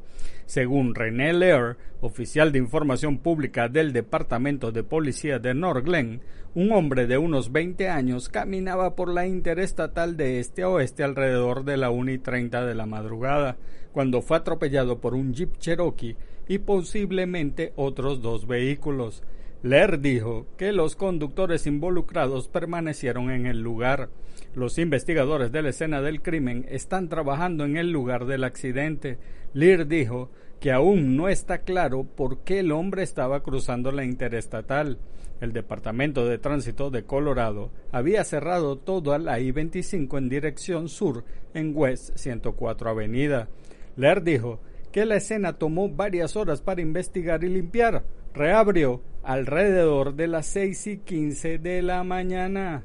Según 0.44 0.94
René 0.94 1.32
Lear, 1.32 1.76
oficial 2.00 2.52
de 2.52 2.58
información 2.58 3.18
pública 3.18 3.68
del 3.68 3.92
Departamento 3.92 4.70
de 4.70 4.84
Policía 4.84 5.38
de 5.38 5.54
North 5.54 5.84
Glen, 5.84 6.20
un 6.54 6.72
hombre 6.72 7.06
de 7.06 7.18
unos 7.18 7.50
20 7.52 7.88
años 7.88 8.28
caminaba 8.28 8.94
por 8.94 9.12
la 9.12 9.26
interestatal 9.26 10.16
de 10.16 10.40
este 10.40 10.62
a 10.62 10.68
oeste 10.68 11.02
alrededor 11.02 11.64
de 11.64 11.78
la 11.78 11.90
1 11.90 12.12
y 12.12 12.18
30 12.18 12.64
de 12.64 12.74
la 12.74 12.86
madrugada, 12.86 13.56
cuando 13.92 14.22
fue 14.22 14.36
atropellado 14.36 15.00
por 15.00 15.14
un 15.14 15.32
Jeep 15.32 15.58
Cherokee 15.58 16.16
y 16.48 16.58
posiblemente 16.58 17.72
otros 17.76 18.22
dos 18.22 18.46
vehículos. 18.46 19.22
Lear 19.62 20.00
dijo 20.00 20.46
que 20.56 20.72
los 20.72 20.94
conductores 20.94 21.66
involucrados 21.66 22.46
permanecieron 22.48 23.30
en 23.30 23.46
el 23.46 23.60
lugar. 23.60 24.10
Los 24.54 24.78
investigadores 24.78 25.50
de 25.50 25.62
la 25.62 25.70
escena 25.70 26.02
del 26.02 26.22
crimen 26.22 26.66
están 26.68 27.08
trabajando 27.08 27.64
en 27.64 27.76
el 27.76 27.90
lugar 27.90 28.26
del 28.26 28.44
accidente. 28.44 29.18
Lear 29.54 29.86
dijo 29.88 30.30
que 30.60 30.72
aún 30.72 31.16
no 31.16 31.28
está 31.28 31.58
claro 31.58 32.04
por 32.04 32.40
qué 32.40 32.60
el 32.60 32.72
hombre 32.72 33.02
estaba 33.02 33.42
cruzando 33.42 33.92
la 33.92 34.04
interestatal. 34.04 34.98
El 35.40 35.52
Departamento 35.52 36.26
de 36.26 36.38
Tránsito 36.38 36.90
de 36.90 37.04
Colorado 37.04 37.70
había 37.92 38.24
cerrado 38.24 38.76
toda 38.76 39.18
la 39.18 39.38
I-25 39.38 40.16
en 40.16 40.28
dirección 40.28 40.88
sur 40.88 41.24
en 41.52 41.72
West 41.74 42.16
104 42.16 42.90
Avenida. 42.90 43.48
Lear 43.96 44.22
dijo 44.22 44.60
que 44.96 45.04
la 45.04 45.16
escena 45.16 45.58
tomó 45.58 45.90
varias 45.90 46.36
horas 46.36 46.62
para 46.62 46.80
investigar 46.80 47.44
y 47.44 47.50
limpiar. 47.50 48.02
Reabrió 48.32 49.02
alrededor 49.22 50.14
de 50.14 50.26
las 50.26 50.46
6 50.46 50.86
y 50.86 50.98
15 51.00 51.58
de 51.58 51.82
la 51.82 52.02
mañana. 52.02 52.82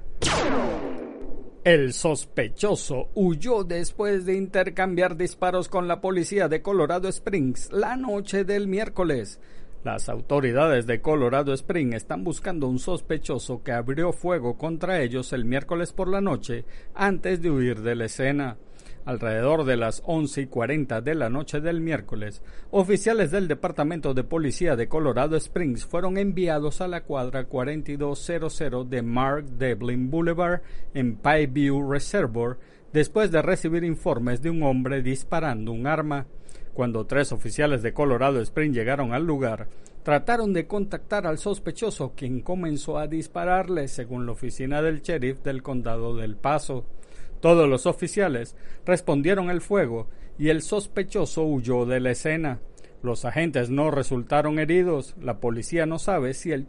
El 1.63 1.93
sospechoso 1.93 3.07
huyó 3.15 3.63
después 3.63 4.25
de 4.25 4.35
intercambiar 4.35 5.15
disparos 5.15 5.69
con 5.69 5.87
la 5.87 6.01
policía 6.01 6.49
de 6.49 6.61
Colorado 6.61 7.07
Springs 7.07 7.71
la 7.71 7.95
noche 7.95 8.43
del 8.43 8.67
miércoles. 8.67 9.39
Las 9.85 10.09
autoridades 10.09 10.87
de 10.87 10.99
Colorado 10.99 11.53
Springs 11.53 11.95
están 11.95 12.25
buscando 12.25 12.67
un 12.67 12.79
sospechoso 12.79 13.63
que 13.63 13.71
abrió 13.71 14.11
fuego 14.11 14.57
contra 14.57 15.01
ellos 15.01 15.31
el 15.31 15.45
miércoles 15.45 15.93
por 15.93 16.09
la 16.09 16.19
noche 16.19 16.65
antes 16.93 17.41
de 17.41 17.51
huir 17.51 17.79
de 17.79 17.95
la 17.95 18.05
escena. 18.05 18.57
Alrededor 19.03 19.65
de 19.65 19.77
las 19.77 20.03
once 20.05 20.41
y 20.41 20.45
cuarenta 20.45 21.01
de 21.01 21.15
la 21.15 21.29
noche 21.29 21.59
del 21.59 21.81
miércoles, 21.81 22.43
oficiales 22.69 23.31
del 23.31 23.47
Departamento 23.47 24.13
de 24.13 24.23
Policía 24.23 24.75
de 24.75 24.87
Colorado 24.87 25.35
Springs 25.37 25.85
fueron 25.85 26.17
enviados 26.17 26.81
a 26.81 26.87
la 26.87 27.01
cuadra 27.01 27.45
4200 27.45 28.89
de 28.89 29.01
Mark 29.01 29.45
Devlin 29.57 30.11
Boulevard 30.11 30.61
en 30.93 31.19
View 31.49 31.91
Reservoir 31.91 32.57
después 32.93 33.31
de 33.31 33.41
recibir 33.41 33.83
informes 33.83 34.41
de 34.43 34.51
un 34.51 34.61
hombre 34.61 35.01
disparando 35.01 35.71
un 35.71 35.87
arma. 35.87 36.27
Cuando 36.73 37.05
tres 37.05 37.31
oficiales 37.31 37.81
de 37.81 37.93
Colorado 37.93 38.39
Springs 38.39 38.75
llegaron 38.75 39.13
al 39.13 39.25
lugar, 39.25 39.67
trataron 40.03 40.53
de 40.53 40.67
contactar 40.67 41.25
al 41.25 41.39
sospechoso, 41.39 42.13
quien 42.15 42.41
comenzó 42.41 42.97
a 42.97 43.07
dispararle, 43.07 43.87
según 43.87 44.25
la 44.25 44.33
oficina 44.33 44.81
del 44.81 45.01
sheriff 45.01 45.41
del 45.41 45.63
condado 45.63 46.15
del 46.15 46.35
Paso. 46.35 46.85
Todos 47.41 47.67
los 47.67 47.85
oficiales 47.85 48.55
respondieron 48.85 49.49
el 49.49 49.61
fuego 49.61 50.07
y 50.37 50.49
el 50.49 50.61
sospechoso 50.61 51.43
huyó 51.43 51.85
de 51.85 51.99
la 51.99 52.11
escena. 52.11 52.59
Los 53.03 53.25
agentes 53.25 53.71
no 53.71 53.89
resultaron 53.89 54.59
heridos. 54.59 55.15
La 55.19 55.39
policía 55.39 55.87
no 55.87 55.97
sabe 55.97 56.33
si 56.35 56.51
el 56.51 56.67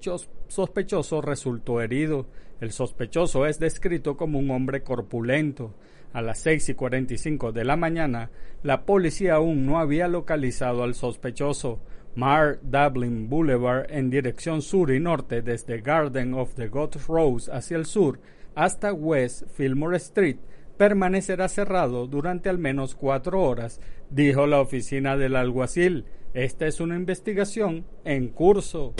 sospechoso 0.49 1.21
resultó 1.21 1.83
herido. 1.83 2.27
El 2.61 2.73
sospechoso 2.73 3.47
es 3.47 3.59
descrito 3.59 4.17
como 4.17 4.39
un 4.39 4.51
hombre 4.51 4.83
corpulento. 4.83 5.75
A 6.15 6.23
las 6.23 6.39
seis 6.39 6.69
y 6.69 6.75
cuarenta 6.75 7.15
y 7.15 7.19
cinco 7.19 7.53
de 7.53 7.65
la 7.65 7.77
mañana, 7.77 8.31
la 8.63 8.85
policía 8.85 9.35
aún 9.35 9.67
no 9.67 9.79
había 9.79 10.09
localizado 10.09 10.83
al 10.83 10.95
sospechoso. 10.95 11.81
Mar 12.15 12.61
Dublin 12.63 13.29
Boulevard 13.29 13.87
en 13.91 14.11
dirección 14.11 14.61
sur 14.61 14.91
y 14.91 15.01
norte 15.01 15.41
desde 15.41 15.81
Garden 15.81 16.35
of 16.35 16.55
the 16.55 16.69
Gods 16.69 17.07
Rose 17.07 17.51
hacia 17.51 17.79
el 17.79 17.87
sur 17.87 18.21
hasta 18.55 18.93
West 18.93 19.45
Fillmore 19.55 19.97
Street 19.97 20.37
permanecerá 20.77 21.49
cerrado 21.49 22.07
durante 22.07 22.49
al 22.49 22.59
menos 22.59 22.95
cuatro 22.95 23.43
horas, 23.43 23.81
dijo 24.11 24.47
la 24.47 24.61
oficina 24.61 25.17
del 25.17 25.37
alguacil. 25.37 26.05
Esta 26.35 26.67
es 26.67 26.81
una 26.81 26.97
investigación 26.97 27.85
en 28.05 28.29
curso. 28.29 28.95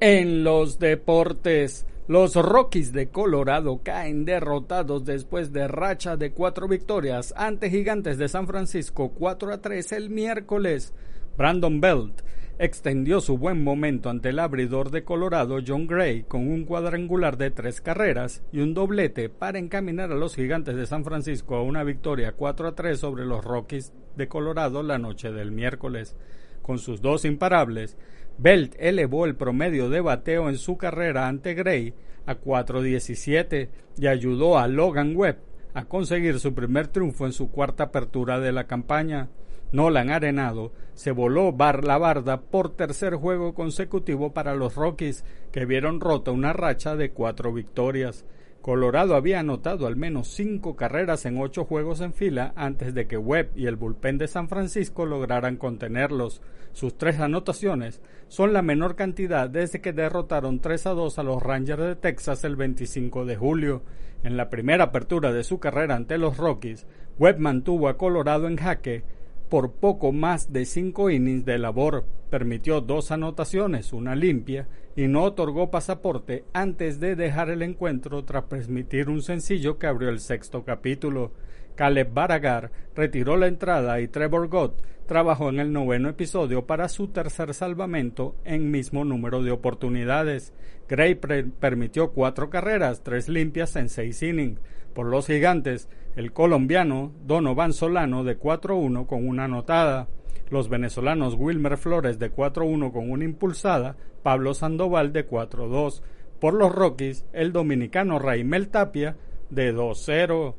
En 0.00 0.44
los 0.44 0.78
deportes, 0.78 1.86
los 2.08 2.34
Rockies 2.34 2.92
de 2.92 3.08
Colorado 3.08 3.82
caen 3.84 4.24
derrotados 4.24 5.04
después 5.04 5.52
de 5.52 5.68
racha 5.68 6.16
de 6.16 6.32
cuatro 6.32 6.66
victorias 6.66 7.32
ante 7.36 7.70
Gigantes 7.70 8.18
de 8.18 8.28
San 8.28 8.46
Francisco 8.46 9.12
4 9.16 9.52
a 9.52 9.58
3 9.60 9.92
el 9.92 10.10
miércoles. 10.10 10.92
Brandon 11.36 11.80
Belt 11.80 12.22
extendió 12.58 13.22
su 13.22 13.38
buen 13.38 13.64
momento 13.64 14.10
ante 14.10 14.28
el 14.28 14.38
abridor 14.38 14.90
de 14.90 15.02
Colorado 15.02 15.60
John 15.66 15.86
Gray 15.86 16.24
con 16.24 16.46
un 16.46 16.64
cuadrangular 16.64 17.38
de 17.38 17.50
tres 17.50 17.80
carreras 17.80 18.42
y 18.52 18.60
un 18.60 18.74
doblete 18.74 19.30
para 19.30 19.58
encaminar 19.58 20.12
a 20.12 20.16
los 20.16 20.34
gigantes 20.34 20.76
de 20.76 20.84
San 20.84 21.02
Francisco 21.02 21.56
a 21.56 21.62
una 21.62 21.84
victoria 21.84 22.32
4 22.32 22.68
a 22.68 22.74
3 22.74 22.98
sobre 22.98 23.24
los 23.24 23.42
Rockies 23.42 23.94
de 24.16 24.28
Colorado 24.28 24.82
la 24.82 24.98
noche 24.98 25.32
del 25.32 25.52
miércoles. 25.52 26.14
Con 26.60 26.78
sus 26.78 27.00
dos 27.00 27.24
imparables, 27.24 27.96
Belt 28.36 28.74
elevó 28.78 29.24
el 29.24 29.36
promedio 29.36 29.88
de 29.88 30.02
bateo 30.02 30.50
en 30.50 30.58
su 30.58 30.76
carrera 30.76 31.28
ante 31.28 31.54
Gray 31.54 31.94
a 32.26 32.34
4.17 32.36 33.68
y 33.96 34.06
ayudó 34.06 34.58
a 34.58 34.68
Logan 34.68 35.16
Webb 35.16 35.38
a 35.74 35.84
conseguir 35.84 36.38
su 36.38 36.54
primer 36.54 36.88
triunfo 36.88 37.26
en 37.26 37.32
su 37.32 37.50
cuarta 37.50 37.84
apertura 37.84 38.38
de 38.40 38.52
la 38.52 38.66
campaña. 38.66 39.28
Nolan 39.72 40.10
Arenado 40.10 40.72
se 40.94 41.12
voló 41.12 41.52
bar 41.52 41.84
la 41.84 41.96
barda 41.96 42.40
por 42.40 42.74
tercer 42.74 43.14
juego 43.14 43.54
consecutivo 43.54 44.32
para 44.32 44.54
los 44.54 44.74
Rockies, 44.74 45.24
que 45.52 45.64
vieron 45.64 46.00
rota 46.00 46.32
una 46.32 46.52
racha 46.52 46.96
de 46.96 47.10
cuatro 47.10 47.52
victorias. 47.52 48.24
Colorado 48.60 49.14
había 49.14 49.40
anotado 49.40 49.86
al 49.86 49.96
menos 49.96 50.28
cinco 50.28 50.76
carreras 50.76 51.24
en 51.24 51.38
ocho 51.38 51.64
juegos 51.64 52.02
en 52.02 52.12
fila 52.12 52.52
antes 52.56 52.94
de 52.94 53.06
que 53.06 53.16
Webb 53.16 53.52
y 53.54 53.66
el 53.66 53.76
bullpen 53.76 54.18
de 54.18 54.28
San 54.28 54.48
Francisco 54.48 55.06
lograran 55.06 55.56
contenerlos. 55.56 56.42
Sus 56.72 56.98
tres 56.98 57.20
anotaciones 57.20 58.02
son 58.28 58.52
la 58.52 58.60
menor 58.60 58.96
cantidad 58.96 59.48
desde 59.48 59.80
que 59.80 59.92
derrotaron 59.92 60.60
3 60.60 60.86
a 60.86 60.90
2 60.90 61.18
a 61.18 61.22
los 61.22 61.42
Rangers 61.42 61.82
de 61.82 61.96
Texas 61.96 62.44
el 62.44 62.56
25 62.56 63.24
de 63.24 63.36
julio. 63.36 63.82
En 64.22 64.36
la 64.36 64.50
primera 64.50 64.84
apertura 64.84 65.32
de 65.32 65.42
su 65.42 65.58
carrera 65.58 65.96
ante 65.96 66.18
los 66.18 66.36
Rockies, 66.36 66.86
Webb 67.18 67.38
mantuvo 67.38 67.88
a 67.88 67.96
Colorado 67.96 68.46
en 68.46 68.56
jaque 68.56 69.04
por 69.50 69.72
poco 69.72 70.12
más 70.12 70.52
de 70.52 70.64
cinco 70.64 71.10
innings 71.10 71.44
de 71.44 71.58
labor. 71.58 72.06
Permitió 72.30 72.80
dos 72.80 73.10
anotaciones, 73.10 73.92
una 73.92 74.14
limpia, 74.14 74.68
y 74.96 75.08
no 75.08 75.24
otorgó 75.24 75.70
pasaporte 75.70 76.44
antes 76.52 77.00
de 77.00 77.16
dejar 77.16 77.50
el 77.50 77.62
encuentro 77.62 78.24
tras 78.24 78.44
permitir 78.44 79.10
un 79.10 79.22
sencillo 79.22 79.78
que 79.78 79.86
abrió 79.86 80.08
el 80.08 80.20
sexto 80.20 80.64
capítulo. 80.64 81.32
Caleb 81.74 82.12
Baragar 82.12 82.70
retiró 82.94 83.36
la 83.36 83.46
entrada 83.46 84.00
y 84.00 84.08
Trevor 84.08 84.48
Gott 84.48 84.82
trabajó 85.06 85.48
en 85.48 85.58
el 85.58 85.72
noveno 85.72 86.08
episodio 86.08 86.66
para 86.66 86.88
su 86.88 87.08
tercer 87.08 87.52
salvamento 87.52 88.36
en 88.44 88.70
mismo 88.70 89.04
número 89.04 89.42
de 89.42 89.50
oportunidades. 89.50 90.52
Gray 90.88 91.16
permitió 91.16 92.12
cuatro 92.12 92.50
carreras, 92.50 93.02
tres 93.02 93.28
limpias 93.28 93.74
en 93.74 93.88
seis 93.88 94.22
innings. 94.22 94.60
Por 94.94 95.06
los 95.06 95.26
gigantes, 95.26 95.88
el 96.16 96.32
colombiano 96.32 97.12
Donovan 97.24 97.72
Solano 97.72 98.24
de 98.24 98.38
4-1 98.38 99.06
con 99.06 99.26
una 99.26 99.44
anotada. 99.44 100.08
los 100.50 100.68
venezolanos 100.68 101.36
Wilmer 101.38 101.76
Flores 101.76 102.18
de 102.18 102.34
4-1 102.34 102.92
con 102.92 103.08
una 103.08 103.24
impulsada, 103.24 103.96
Pablo 104.24 104.52
Sandoval 104.52 105.12
de 105.12 105.28
4-2. 105.28 106.02
Por 106.40 106.54
los 106.54 106.74
Rockies, 106.74 107.24
el 107.32 107.52
dominicano 107.52 108.18
Raimel 108.18 108.68
Tapia 108.68 109.16
de 109.48 109.72
2-0. 109.72 110.54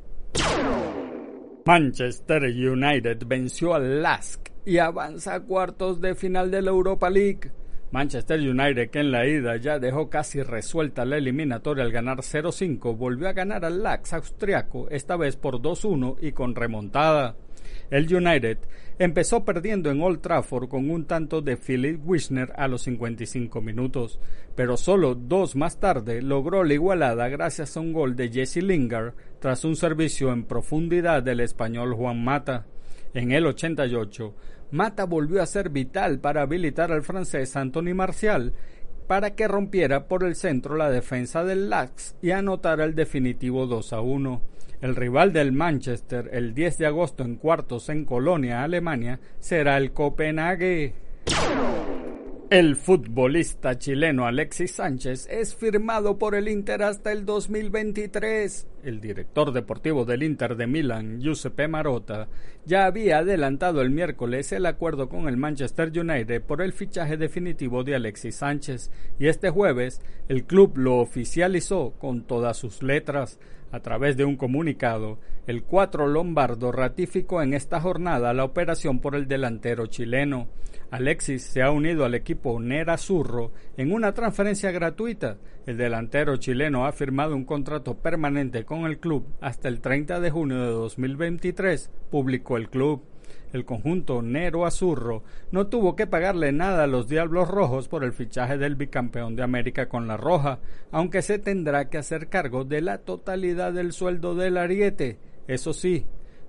Manchester 1.64 2.44
United 2.44 3.22
venció 3.26 3.74
al 3.74 4.02
Lask 4.02 4.48
y 4.64 4.78
avanza 4.78 5.34
a 5.34 5.40
cuartos 5.40 6.00
de 6.00 6.14
final 6.14 6.50
de 6.50 6.62
la 6.62 6.70
Europa 6.70 7.10
League. 7.10 7.50
Manchester 7.92 8.40
United, 8.40 8.88
que 8.88 9.00
en 9.00 9.12
la 9.12 9.26
ida 9.26 9.56
ya 9.58 9.78
dejó 9.78 10.08
casi 10.08 10.42
resuelta 10.42 11.04
la 11.04 11.18
eliminatoria 11.18 11.84
al 11.84 11.92
ganar 11.92 12.18
0-5, 12.18 12.96
volvió 12.96 13.28
a 13.28 13.34
ganar 13.34 13.66
al 13.66 13.82
Lax 13.82 14.14
austriaco, 14.14 14.88
esta 14.88 15.16
vez 15.16 15.36
por 15.36 15.60
2-1 15.60 16.16
y 16.22 16.32
con 16.32 16.54
remontada. 16.54 17.36
El 17.90 18.12
United 18.14 18.56
empezó 18.98 19.44
perdiendo 19.44 19.90
en 19.90 20.00
Old 20.00 20.22
Trafford 20.22 20.68
con 20.68 20.88
un 20.88 21.04
tanto 21.04 21.42
de 21.42 21.58
Philip 21.58 22.00
Wisner 22.02 22.50
a 22.56 22.66
los 22.66 22.82
55 22.82 23.60
minutos, 23.60 24.18
pero 24.54 24.78
solo 24.78 25.14
dos 25.14 25.54
más 25.56 25.78
tarde 25.78 26.22
logró 26.22 26.64
la 26.64 26.72
igualada 26.72 27.28
gracias 27.28 27.76
a 27.76 27.80
un 27.80 27.92
gol 27.92 28.16
de 28.16 28.30
Jesse 28.30 28.62
Lingard 28.62 29.12
tras 29.38 29.66
un 29.66 29.76
servicio 29.76 30.32
en 30.32 30.44
profundidad 30.44 31.22
del 31.22 31.40
español 31.40 31.94
Juan 31.94 32.24
Mata. 32.24 32.64
En 33.14 33.32
el 33.32 33.46
88, 33.46 34.34
Mata 34.70 35.04
volvió 35.04 35.42
a 35.42 35.46
ser 35.46 35.68
vital 35.68 36.18
para 36.18 36.42
habilitar 36.42 36.92
al 36.92 37.02
francés 37.02 37.56
Anthony 37.56 37.94
Martial 37.94 38.54
para 39.06 39.34
que 39.34 39.46
rompiera 39.46 40.08
por 40.08 40.24
el 40.24 40.34
centro 40.34 40.76
la 40.76 40.90
defensa 40.90 41.44
del 41.44 41.68
Lax 41.68 42.16
y 42.22 42.30
anotara 42.30 42.84
el 42.84 42.94
definitivo 42.94 43.66
2 43.66 43.92
a 43.92 44.00
1. 44.00 44.42
El 44.80 44.96
rival 44.96 45.32
del 45.32 45.52
Manchester 45.52 46.30
el 46.32 46.54
10 46.54 46.78
de 46.78 46.86
agosto 46.86 47.22
en 47.22 47.36
cuartos 47.36 47.90
en 47.90 48.04
Colonia, 48.04 48.62
Alemania, 48.62 49.20
será 49.38 49.76
el 49.76 49.92
Copenhague. 49.92 50.94
El 52.52 52.76
futbolista 52.76 53.78
chileno 53.78 54.26
Alexis 54.26 54.72
Sánchez 54.72 55.26
es 55.30 55.56
firmado 55.56 56.18
por 56.18 56.34
el 56.34 56.48
Inter 56.48 56.82
hasta 56.82 57.10
el 57.10 57.24
2023. 57.24 58.66
El 58.84 59.00
director 59.00 59.54
deportivo 59.54 60.04
del 60.04 60.22
Inter 60.22 60.54
de 60.56 60.66
Milán, 60.66 61.22
Giuseppe 61.22 61.66
Marotta, 61.66 62.28
ya 62.66 62.84
había 62.84 63.20
adelantado 63.20 63.80
el 63.80 63.88
miércoles 63.88 64.52
el 64.52 64.66
acuerdo 64.66 65.08
con 65.08 65.28
el 65.28 65.38
Manchester 65.38 65.98
United 65.98 66.42
por 66.42 66.60
el 66.60 66.74
fichaje 66.74 67.16
definitivo 67.16 67.84
de 67.84 67.94
Alexis 67.94 68.34
Sánchez 68.34 68.90
y 69.18 69.28
este 69.28 69.48
jueves 69.48 70.02
el 70.28 70.44
club 70.44 70.76
lo 70.76 70.98
oficializó 70.98 71.94
con 71.98 72.24
todas 72.24 72.58
sus 72.58 72.82
letras. 72.82 73.38
A 73.70 73.80
través 73.80 74.18
de 74.18 74.26
un 74.26 74.36
comunicado, 74.36 75.18
el 75.46 75.62
cuatro 75.62 76.06
lombardo 76.06 76.70
ratificó 76.70 77.40
en 77.40 77.54
esta 77.54 77.80
jornada 77.80 78.34
la 78.34 78.44
operación 78.44 79.00
por 79.00 79.14
el 79.14 79.26
delantero 79.26 79.86
chileno. 79.86 80.48
Alexis 80.92 81.44
se 81.44 81.62
ha 81.62 81.70
unido 81.70 82.04
al 82.04 82.14
equipo 82.14 82.60
Nera 82.60 82.98
Zurro 82.98 83.50
en 83.78 83.92
una 83.92 84.12
transferencia 84.12 84.70
gratuita. 84.72 85.38
El 85.64 85.78
delantero 85.78 86.36
chileno 86.36 86.84
ha 86.84 86.92
firmado 86.92 87.34
un 87.34 87.46
contrato 87.46 87.96
permanente 87.96 88.66
con 88.66 88.84
el 88.84 88.98
club 88.98 89.26
hasta 89.40 89.68
el 89.68 89.80
30 89.80 90.20
de 90.20 90.30
junio 90.30 90.60
de 90.60 90.70
2023, 90.70 91.90
publicó 92.10 92.58
el 92.58 92.68
club. 92.68 93.04
El 93.54 93.64
conjunto 93.64 94.20
Nero 94.20 94.66
Azurro 94.66 95.22
no 95.50 95.68
tuvo 95.68 95.96
que 95.96 96.06
pagarle 96.06 96.52
nada 96.52 96.84
a 96.84 96.88
los 96.88 97.08
Diablos 97.08 97.48
Rojos 97.48 97.88
por 97.88 98.04
el 98.04 98.12
fichaje 98.12 98.58
del 98.58 98.76
bicampeón 98.76 99.34
de 99.34 99.44
América 99.44 99.88
con 99.88 100.06
la 100.06 100.18
Roja, 100.18 100.58
aunque 100.90 101.22
se 101.22 101.38
tendrá 101.38 101.88
que 101.88 101.96
hacer 101.96 102.28
cargo 102.28 102.64
de 102.64 102.82
la 102.82 102.98
totalidad 102.98 103.72
del 103.72 103.92
sueldo 103.92 104.34
del 104.34 104.58
ariete. 104.58 105.18
Eso 105.48 105.72
sí, 105.72 106.04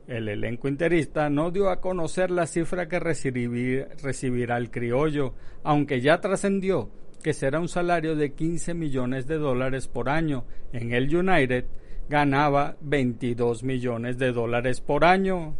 el 0.07 0.27
elenco 0.29 0.67
interista 0.67 1.29
no 1.29 1.51
dio 1.51 1.69
a 1.69 1.79
conocer 1.79 2.31
la 2.31 2.47
cifra 2.47 2.87
que 2.87 2.99
recibirá 2.99 4.57
el 4.57 4.71
criollo, 4.71 5.33
aunque 5.63 6.01
ya 6.01 6.19
trascendió 6.19 6.89
que 7.23 7.33
será 7.33 7.59
un 7.59 7.69
salario 7.69 8.15
de 8.15 8.33
15 8.33 8.73
millones 8.73 9.25
de 9.25 9.37
dólares 9.37 9.87
por 9.87 10.09
año. 10.09 10.45
En 10.73 10.93
el 10.93 11.15
United 11.15 11.65
ganaba 12.09 12.75
22 12.81 13.63
millones 13.63 14.17
de 14.17 14.33
dólares 14.33 14.81
por 14.81 15.05
año. 15.05 15.55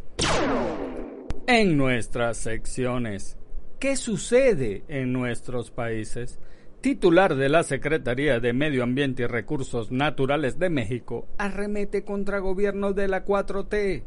En 1.47 1.77
nuestras 1.77 2.37
secciones, 2.37 3.37
¿qué 3.79 3.95
sucede 3.95 4.83
en 4.89 5.13
nuestros 5.13 5.71
países? 5.71 6.39
Titular 6.81 7.35
de 7.35 7.47
la 7.47 7.63
Secretaría 7.63 8.41
de 8.41 8.51
Medio 8.51 8.83
Ambiente 8.83 9.23
y 9.23 9.27
Recursos 9.27 9.89
Naturales 9.89 10.59
de 10.59 10.69
México 10.69 11.27
arremete 11.37 12.03
contra 12.03 12.39
gobierno 12.39 12.91
de 12.91 13.07
la 13.07 13.25
4T 13.25 14.03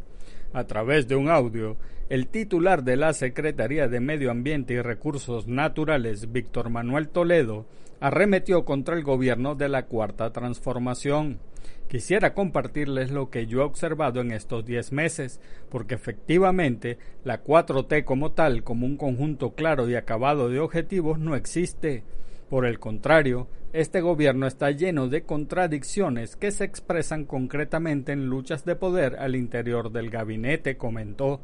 a 0.52 0.64
través 0.64 1.08
de 1.08 1.16
un 1.16 1.28
audio, 1.28 1.76
el 2.08 2.28
titular 2.28 2.84
de 2.84 2.96
la 2.96 3.12
Secretaría 3.12 3.88
de 3.88 4.00
Medio 4.00 4.30
Ambiente 4.30 4.74
y 4.74 4.80
Recursos 4.80 5.46
Naturales, 5.46 6.32
Víctor 6.32 6.70
Manuel 6.70 7.08
Toledo, 7.08 7.66
arremetió 8.00 8.64
contra 8.64 8.96
el 8.96 9.02
gobierno 9.02 9.54
de 9.54 9.68
la 9.68 9.86
Cuarta 9.86 10.30
Transformación. 10.30 11.40
Quisiera 11.88 12.34
compartirles 12.34 13.10
lo 13.10 13.30
que 13.30 13.46
yo 13.46 13.60
he 13.60 13.64
observado 13.64 14.20
en 14.20 14.32
estos 14.32 14.64
diez 14.64 14.92
meses, 14.92 15.40
porque 15.70 15.94
efectivamente 15.94 16.98
la 17.24 17.44
4T 17.44 18.04
como 18.04 18.32
tal, 18.32 18.64
como 18.64 18.86
un 18.86 18.96
conjunto 18.96 19.54
claro 19.54 19.88
y 19.88 19.94
acabado 19.94 20.48
de 20.48 20.58
objetivos, 20.58 21.18
no 21.18 21.36
existe. 21.36 22.02
Por 22.48 22.64
el 22.64 22.78
contrario, 22.78 23.48
este 23.72 24.00
gobierno 24.00 24.46
está 24.46 24.70
lleno 24.70 25.08
de 25.08 25.22
contradicciones 25.22 26.36
que 26.36 26.52
se 26.52 26.64
expresan 26.64 27.24
concretamente 27.24 28.12
en 28.12 28.26
luchas 28.26 28.64
de 28.64 28.76
poder 28.76 29.16
al 29.16 29.34
interior 29.34 29.90
del 29.90 30.10
gabinete, 30.10 30.76
comentó. 30.76 31.40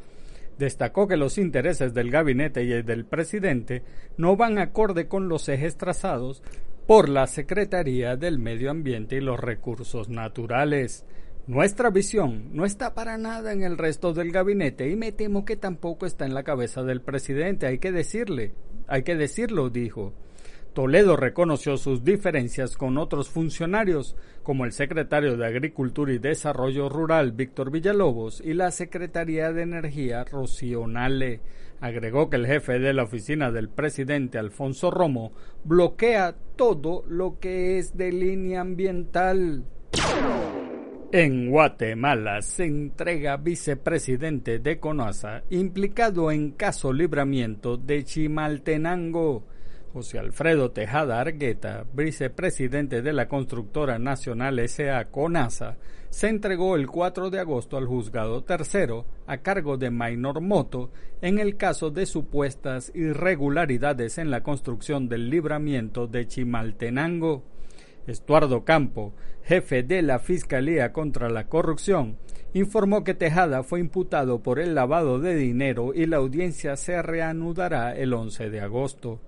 Destacó 0.59 1.09
que 1.09 1.17
los 1.17 1.39
intereses 1.39 1.93
del 1.93 2.11
gabinete 2.11 2.63
y 2.65 2.73
el 2.73 2.85
del 2.85 3.05
presidente 3.05 3.83
no 4.17 4.37
van 4.37 4.59
acorde 4.59 5.09
con 5.09 5.29
los 5.29 5.49
ejes 5.49 5.77
trazados 5.77 6.43
por 6.87 7.09
la 7.09 7.27
Secretaría 7.27 8.17
del 8.17 8.39
Medio 8.39 8.71
Ambiente 8.71 9.17
y 9.17 9.21
los 9.21 9.41
Recursos 9.41 10.09
Naturales. 10.09 11.05
Nuestra 11.49 11.91
visión 11.91 12.51
no 12.53 12.65
está 12.65 12.95
para 12.95 13.19
nada 13.19 13.53
en 13.53 13.63
el 13.63 13.77
resto 13.77 14.13
del 14.13 14.31
gabinete 14.31 14.89
y 14.89 14.95
me 14.95 15.11
temo 15.11 15.45
que 15.45 15.57
tampoco 15.57 16.07
está 16.07 16.27
en 16.27 16.35
la 16.35 16.45
cabeza 16.45 16.85
del 16.85 17.01
presidente, 17.01 17.67
hay 17.67 17.79
que 17.79 17.91
decirle, 17.91 18.53
hay 18.87 19.03
que 19.03 19.17
decirlo, 19.17 19.69
dijo. 19.69 20.13
Toledo 20.73 21.17
reconoció 21.17 21.77
sus 21.77 22.03
diferencias 22.03 22.79
con 22.79 22.97
otros 22.97 23.29
funcionarios, 23.29 24.17
como 24.43 24.65
el 24.65 24.73
secretario 24.73 25.37
de 25.37 25.47
Agricultura 25.47 26.13
y 26.13 26.19
Desarrollo 26.19 26.89
Rural 26.89 27.33
Víctor 27.33 27.71
Villalobos 27.71 28.41
y 28.41 28.55
la 28.55 28.71
Secretaría 28.71 29.53
de 29.53 29.63
Energía 29.63 30.25
Rocío. 30.25 30.87
Agregó 31.81 32.31
que 32.31 32.37
el 32.37 32.47
jefe 32.47 32.79
de 32.79 32.93
la 32.93 33.03
oficina 33.03 33.51
del 33.51 33.69
presidente 33.69 34.39
Alfonso 34.39 34.91
Romo 34.91 35.33
bloquea 35.65 36.35
todo 36.57 37.05
lo 37.07 37.39
que 37.39 37.79
es 37.79 37.97
de 37.97 38.13
línea 38.13 38.63
ambiental. 38.63 39.65
En 41.13 41.51
Guatemala 41.51 42.41
se 42.41 42.65
entrega 42.65 43.37
vicepresidente 43.37 44.59
de 44.61 44.79
CONASA 44.81 45.43
implicado 45.51 46.31
en 46.31 46.53
caso 46.53 46.91
libramiento 46.91 47.77
de 47.77 48.05
Chimaltenango. 48.05 49.45
José 49.93 50.19
Alfredo 50.19 50.71
Tejada 50.71 51.21
Argueta, 51.21 51.85
vicepresidente 51.93 53.03
de 53.03 53.13
la 53.13 53.29
constructora 53.29 53.99
nacional 53.99 54.67
SA 54.67 55.05
CONASA, 55.11 55.77
se 56.09 56.29
entregó 56.29 56.77
el 56.77 56.87
4 56.87 57.29
de 57.29 57.39
agosto 57.39 57.77
al 57.77 57.87
juzgado 57.87 58.43
tercero 58.43 59.05
a 59.27 59.39
cargo 59.39 59.77
de 59.77 59.91
Maynor 59.91 60.41
Moto 60.41 60.91
en 61.21 61.39
el 61.39 61.59
caso 61.59 61.91
de 61.91 62.07
supuestas 62.07 62.91
irregularidades 62.95 64.17
en 64.17 64.31
la 64.31 64.43
construcción 64.43 65.11
del 65.11 65.29
libramiento 65.29 66.07
de 66.07 66.27
Chimaltenango. 66.27 67.43
Estuardo 68.07 68.65
Campo, 68.65 69.13
jefe 69.43 69.83
de 69.83 70.01
la 70.01 70.19
Fiscalía 70.19 70.93
contra 70.93 71.29
la 71.29 71.49
Corrupción, 71.49 72.17
informó 72.55 73.05
que 73.05 73.13
Tejada 73.13 73.63
fue 73.63 73.81
imputado 73.81 74.43
por 74.43 74.59
el 74.59 74.75
lavado 74.75 75.19
de 75.19 75.35
dinero 75.35 75.93
y 75.95 76.07
la 76.07 76.17
audiencia 76.17 76.77
se 76.77 77.03
reanudará 77.03 77.95
el 77.95 78.15
11 78.15 78.49
de 78.49 78.61
agosto 78.61 79.21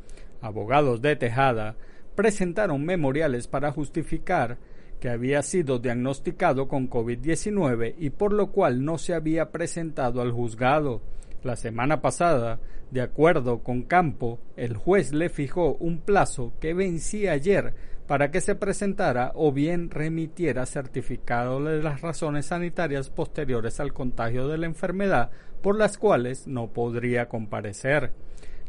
abogados 0.44 1.02
de 1.02 1.16
Tejada, 1.16 1.76
presentaron 2.14 2.85
memoriales 2.85 3.48
para 3.48 3.72
justificar 3.72 4.59
que 5.00 5.11
había 5.11 5.42
sido 5.42 5.78
diagnosticado 5.78 6.68
con 6.68 6.88
COVID-19 6.88 7.94
y 7.98 8.11
por 8.11 8.33
lo 8.33 8.52
cual 8.52 8.85
no 8.85 8.98
se 8.98 9.14
había 9.14 9.50
presentado 9.50 10.22
al 10.22 10.33
juzgado. 10.33 11.02
La 11.42 11.57
semana 11.57 12.00
pasada, 12.00 12.61
de 12.90 13.02
acuerdo 13.02 13.62
con 13.62 13.83
Campo, 13.83 14.38
el 14.57 14.76
juez 14.76 15.12
le 15.12 15.28
fijó 15.28 15.74
un 15.74 15.98
plazo 15.98 16.52
que 16.61 16.72
vencía 16.72 17.33
ayer 17.33 17.74
para 18.07 18.30
que 18.30 18.40
se 18.40 18.54
presentara 18.54 19.33
o 19.35 19.52
bien 19.52 19.90
remitiera 19.90 20.66
certificado 20.66 21.62
de 21.62 21.83
las 21.83 22.00
razones 22.02 22.46
sanitarias 22.46 23.11
posteriores 23.11 23.80
al 23.80 23.92
contagio 23.92 24.48
de 24.48 24.59
la 24.59 24.66
enfermedad 24.66 25.30
por 25.62 25.76
las 25.76 25.96
cuales 25.96 26.46
no 26.46 26.68
podría 26.68 27.28
comparecer. 27.28 28.12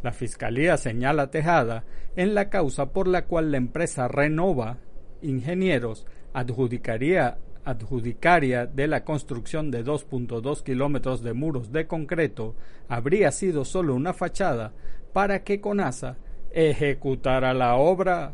La 0.04 0.12
Fiscalía 0.12 0.78
señala 0.78 1.32
Tejada 1.32 1.84
en 2.16 2.36
la 2.36 2.50
causa 2.50 2.92
por 2.92 3.08
la 3.08 3.26
cual 3.26 3.52
la 3.52 3.58
empresa 3.58 4.08
Renova 4.08 4.78
Ingenieros 5.22 6.06
adjudicaría 6.34 7.38
adjudicaria 7.64 8.68
de 8.68 8.88
la 8.88 9.04
construcción 9.04 9.72
de 9.72 9.84
2.2 9.84 10.62
kilómetros 10.62 11.24
de 11.24 11.34
muros 11.34 11.72
de 11.72 11.88
concreto 11.88 12.56
habría 12.88 13.32
sido 13.32 13.66
solo 13.66 13.96
una 13.96 14.14
fachada 14.14 14.74
para 15.14 15.44
que 15.44 15.60
CONASA 15.60 16.18
ejecutara 16.52 17.54
la 17.54 17.76
obra. 17.76 18.32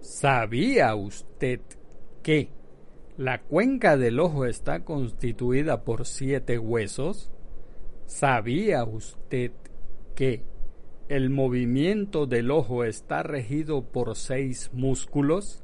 ¿Sabía 0.00 0.94
usted 0.94 1.60
que 2.22 2.48
la 3.18 3.42
cuenca 3.42 3.98
del 3.98 4.18
ojo 4.18 4.46
está 4.46 4.84
constituida 4.84 5.84
por 5.84 6.06
siete 6.06 6.58
huesos? 6.58 7.30
¿Sabía 8.06 8.82
usted 8.84 9.52
que 10.20 10.42
el 11.08 11.30
movimiento 11.30 12.26
del 12.26 12.50
ojo 12.50 12.84
está 12.84 13.22
regido 13.22 13.90
por 13.90 14.16
seis 14.16 14.68
músculos? 14.74 15.62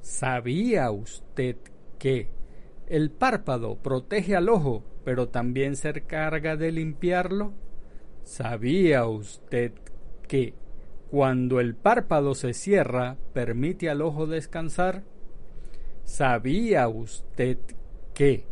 ¿Sabía 0.00 0.90
usted 0.90 1.58
que 2.00 2.28
el 2.88 3.12
párpado 3.12 3.76
protege 3.76 4.34
al 4.34 4.48
ojo, 4.48 4.82
pero 5.04 5.28
también 5.28 5.76
se 5.76 5.90
encarga 5.90 6.56
de 6.56 6.72
limpiarlo? 6.72 7.52
¿Sabía 8.24 9.06
usted 9.06 9.70
que 10.26 10.54
cuando 11.08 11.60
el 11.60 11.76
párpado 11.76 12.34
se 12.34 12.52
cierra 12.52 13.16
permite 13.32 13.90
al 13.90 14.02
ojo 14.02 14.26
descansar? 14.26 15.04
¿Sabía 16.02 16.88
usted 16.88 17.58
que 18.12 18.44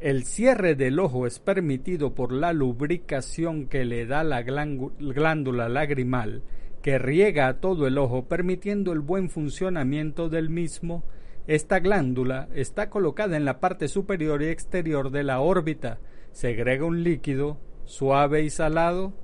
el 0.00 0.24
cierre 0.24 0.74
del 0.74 0.98
ojo 0.98 1.26
es 1.26 1.38
permitido 1.38 2.14
por 2.14 2.32
la 2.32 2.52
lubricación 2.52 3.66
que 3.66 3.84
le 3.84 4.06
da 4.06 4.24
la 4.24 4.42
glándula 4.42 5.68
lagrimal 5.68 6.42
que 6.86 6.98
riega 6.98 7.48
a 7.48 7.54
todo 7.54 7.88
el 7.88 7.98
ojo 7.98 8.26
permitiendo 8.26 8.92
el 8.92 9.00
buen 9.00 9.28
funcionamiento 9.28 10.28
del 10.28 10.50
mismo, 10.50 11.02
esta 11.48 11.80
glándula 11.80 12.48
está 12.54 12.90
colocada 12.90 13.36
en 13.36 13.44
la 13.44 13.58
parte 13.58 13.88
superior 13.88 14.40
y 14.40 14.50
exterior 14.50 15.10
de 15.10 15.24
la 15.24 15.40
órbita, 15.40 15.98
segrega 16.30 16.84
un 16.84 17.02
líquido 17.02 17.58
suave 17.86 18.44
y 18.44 18.50
salado. 18.50 19.14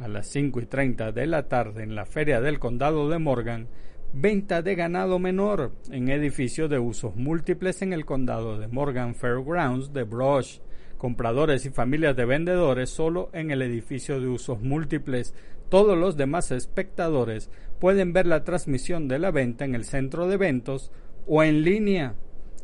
A 0.00 0.08
las 0.08 0.26
5 0.26 0.60
y 0.60 0.66
30 0.66 1.12
de 1.12 1.26
la 1.26 1.44
tarde 1.48 1.84
en 1.84 1.94
la 1.94 2.04
Feria 2.04 2.40
del 2.40 2.58
Condado 2.58 3.08
de 3.08 3.18
Morgan, 3.18 3.68
venta 4.12 4.60
de 4.60 4.74
ganado 4.74 5.18
menor 5.20 5.72
en 5.90 6.08
edificio 6.08 6.68
de 6.68 6.80
usos 6.80 7.14
múltiples 7.14 7.80
en 7.80 7.92
el 7.92 8.04
Condado 8.04 8.58
de 8.58 8.66
Morgan 8.66 9.14
Fairgrounds 9.14 9.92
de 9.92 10.02
Brush. 10.02 10.58
Compradores 10.98 11.64
y 11.64 11.70
familias 11.70 12.16
de 12.16 12.24
vendedores 12.24 12.90
solo 12.90 13.30
en 13.32 13.50
el 13.50 13.62
edificio 13.62 14.20
de 14.20 14.26
usos 14.26 14.60
múltiples. 14.62 15.34
Todos 15.68 15.96
los 15.96 16.16
demás 16.16 16.50
espectadores 16.50 17.50
pueden 17.78 18.12
ver 18.12 18.26
la 18.26 18.44
transmisión 18.44 19.06
de 19.06 19.18
la 19.18 19.30
venta 19.30 19.64
en 19.64 19.74
el 19.74 19.84
centro 19.84 20.26
de 20.26 20.34
eventos 20.34 20.90
o 21.26 21.42
en 21.42 21.62
línea. 21.62 22.14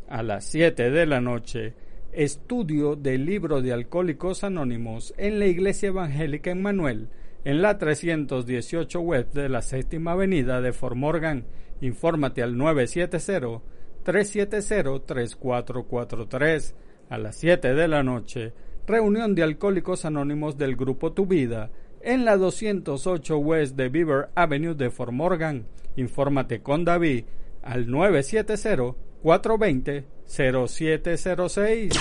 A 0.08 0.22
las 0.22 0.44
7 0.44 0.90
de 0.90 1.06
la 1.06 1.20
noche, 1.20 1.74
estudio 2.12 2.96
del 2.96 3.24
libro 3.24 3.62
de 3.62 3.72
Alcohólicos 3.72 4.44
Anónimos 4.44 5.14
en 5.16 5.38
la 5.38 5.46
Iglesia 5.46 5.88
Evangélica 5.88 6.50
en 6.50 6.60
Manuel, 6.60 7.08
en 7.44 7.62
la 7.62 7.78
318 7.78 9.00
web 9.00 9.32
de 9.32 9.48
la 9.48 9.62
Séptima 9.62 10.12
Avenida 10.12 10.60
de 10.60 10.72
Fort 10.72 10.96
Morgan. 10.96 11.46
Infórmate 11.80 12.42
al 12.42 12.56
970-370-3443 14.04 16.74
a 17.08 17.18
las 17.18 17.36
7 17.36 17.74
de 17.74 17.88
la 17.88 18.02
noche. 18.02 18.52
Reunión 18.86 19.34
de 19.34 19.42
Alcohólicos 19.42 20.04
Anónimos 20.04 20.58
del 20.58 20.76
Grupo 20.76 21.12
Tu 21.12 21.26
Vida 21.26 21.70
en 22.02 22.24
la 22.24 22.36
208 22.36 23.38
West 23.38 23.76
de 23.76 23.88
Beaver 23.88 24.28
Avenue 24.34 24.74
de 24.74 24.90
Fort 24.90 25.12
Morgan. 25.12 25.66
Infórmate 25.96 26.62
con 26.62 26.84
David 26.84 27.24
al 27.62 27.90
970 27.90 28.94
420 29.22 30.04
0706. 30.26 31.92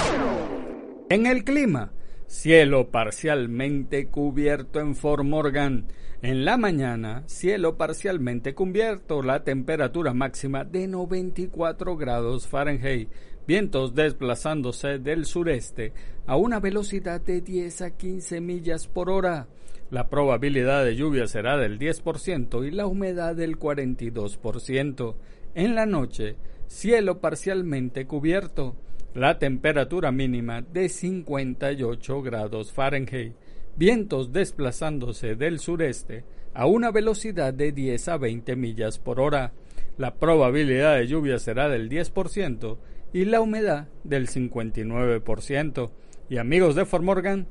En 1.09 1.25
el 1.25 1.43
clima, 1.43 1.91
cielo 2.27 2.89
parcialmente 2.89 4.07
cubierto 4.07 4.79
en 4.79 4.95
Fort 4.95 5.23
Morgan. 5.23 5.87
En 6.21 6.45
la 6.45 6.55
mañana, 6.57 7.23
cielo 7.25 7.77
parcialmente 7.77 8.53
cubierto, 8.53 9.21
la 9.21 9.43
temperatura 9.43 10.13
máxima 10.13 10.63
de 10.63 10.87
94 10.87 11.97
grados 11.97 12.47
Fahrenheit, 12.47 13.09
vientos 13.47 13.95
desplazándose 13.95 14.99
del 14.99 15.25
sureste 15.25 15.93
a 16.27 16.37
una 16.37 16.59
velocidad 16.59 17.19
de 17.19 17.41
10 17.41 17.81
a 17.81 17.97
15 17.97 18.39
millas 18.39 18.87
por 18.87 19.09
hora. 19.09 19.47
La 19.89 20.09
probabilidad 20.09 20.85
de 20.85 20.95
lluvia 20.95 21.27
será 21.27 21.57
del 21.57 21.77
10% 21.77 22.65
y 22.65 22.71
la 22.71 22.85
humedad 22.85 23.35
del 23.35 23.59
42%. 23.59 25.15
En 25.53 25.75
la 25.75 25.85
noche, 25.85 26.37
cielo 26.67 27.19
parcialmente 27.19 28.05
cubierto, 28.07 28.77
la 29.13 29.37
temperatura 29.37 30.11
mínima 30.13 30.61
de 30.61 30.87
58 30.87 32.21
grados 32.21 32.71
Fahrenheit, 32.71 33.33
vientos 33.75 34.31
desplazándose 34.31 35.35
del 35.35 35.59
sureste 35.59 36.23
a 36.53 36.67
una 36.67 36.91
velocidad 36.91 37.53
de 37.53 37.73
10 37.73 38.07
a 38.07 38.17
20 38.17 38.55
millas 38.55 38.97
por 38.97 39.19
hora. 39.19 39.51
La 39.97 40.15
probabilidad 40.15 40.95
de 40.95 41.07
lluvia 41.07 41.37
será 41.37 41.67
del 41.67 41.89
10% 41.89 42.77
y 43.11 43.25
la 43.25 43.41
humedad 43.41 43.89
del 44.05 44.29
59%. 44.29 45.91
Y 46.29 46.37
amigos 46.37 46.75
de 46.75 46.85
Formorgan, 46.85 47.47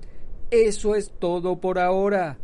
eso 0.50 0.94
es 0.94 1.12
todo 1.18 1.60
por 1.60 1.78
ahora. 1.78 2.38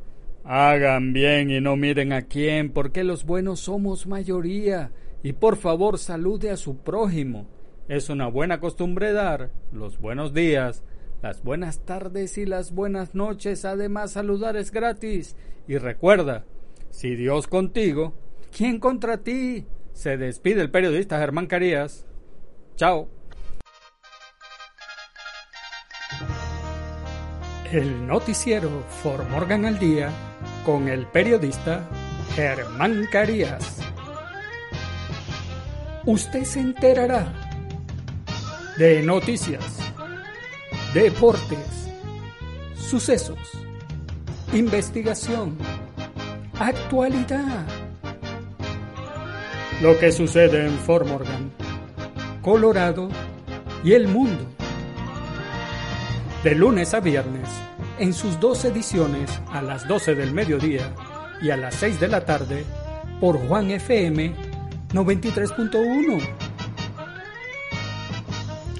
Hagan 0.45 1.15
bien 1.15 1.51
y 1.51 1.63
no 1.63 1.77
miren 1.77 2.13
a 2.13 2.23
quién, 2.23 2.71
porque 2.71 3.05
los 3.05 3.25
buenos 3.25 3.61
somos 3.61 4.07
mayoría 4.07 4.93
y 5.23 5.33
por 5.33 5.57
favor 5.57 5.99
salude 5.99 6.51
a 6.51 6.57
su 6.57 6.79
prójimo. 6.79 7.47
Es 7.89 8.11
una 8.11 8.27
buena 8.27 8.61
costumbre 8.61 9.13
dar 9.13 9.51
los 9.73 9.99
buenos 9.99 10.35
días, 10.35 10.83
las 11.23 11.43
buenas 11.43 11.85
tardes 11.85 12.37
y 12.39 12.47
las 12.47 12.73
buenas 12.73 13.15
noches. 13.15 13.65
Además, 13.65 14.13
saludar 14.13 14.57
es 14.57 14.71
gratis. 14.71 15.37
Y 15.69 15.79
recuerda, 15.79 16.45
si 16.91 17.15
Dios 17.15 17.47
contigo, 17.47 18.15
¿quién 18.57 18.81
contra 18.81 19.19
ti? 19.19 19.67
Se 19.93 20.17
despide 20.17 20.61
el 20.61 20.71
periodista 20.71 21.19
Germán 21.19 21.47
Carías. 21.47 22.07
Chao. 22.77 23.09
El 27.73 28.07
noticiero 28.07 28.71
For 29.03 29.29
Morgan 29.29 29.65
al 29.65 29.79
Día 29.79 30.11
con 30.65 30.89
el 30.89 31.07
periodista 31.07 31.89
Germán 32.37 33.07
Carías 33.11 33.86
usted 36.07 36.45
se 36.45 36.61
enterará 36.61 37.33
de 38.79 39.03
noticias, 39.03 39.79
deportes, 40.95 41.89
sucesos, 42.77 43.39
investigación, 44.53 45.59
actualidad, 46.61 47.67
lo 49.83 49.99
que 49.99 50.13
sucede 50.13 50.67
en 50.67 50.79
Fort 50.79 51.09
Morgan, 51.09 51.51
Colorado 52.41 53.09
y 53.83 53.93
el 53.93 54.07
mundo. 54.07 54.47
De 56.45 56.55
lunes 56.55 56.95
a 56.95 57.01
viernes, 57.01 57.49
en 57.99 58.13
sus 58.13 58.39
dos 58.39 58.65
ediciones 58.65 59.41
a 59.53 59.61
las 59.61 59.89
12 59.89 60.15
del 60.15 60.33
mediodía 60.33 60.89
y 61.43 61.51
a 61.51 61.57
las 61.57 61.75
6 61.75 61.99
de 61.99 62.09
la 62.09 62.25
tarde, 62.25 62.65
por 63.21 63.39
Juan 63.49 63.73
FM 63.73 64.46
93.1. 64.97 66.27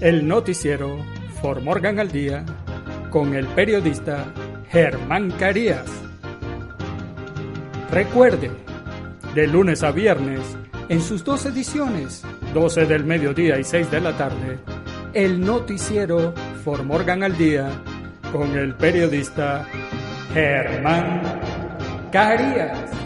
El 0.01 0.27
noticiero 0.27 0.97
For 1.43 1.61
Morgan 1.61 1.99
al 1.99 2.11
Día 2.11 2.43
con 3.11 3.35
el 3.35 3.47
periodista 3.49 4.33
Germán 4.71 5.31
Carías. 5.33 5.85
Recuerde, 7.91 8.51
de 9.35 9.47
lunes 9.47 9.83
a 9.83 9.91
viernes, 9.91 10.41
en 10.89 11.03
sus 11.03 11.23
dos 11.23 11.45
ediciones, 11.45 12.25
12 12.55 12.87
del 12.87 13.05
mediodía 13.05 13.59
y 13.59 13.65
6 13.65 13.91
de 13.91 14.01
la 14.01 14.17
tarde, 14.17 14.59
el 15.13 15.39
noticiero 15.39 16.33
For 16.65 16.83
Morgan 16.83 17.25
al 17.25 17.37
Día 17.37 17.69
con 18.33 18.57
el 18.57 18.75
periodista 18.75 19.67
Germán 20.33 21.41
Carías. 22.11 23.06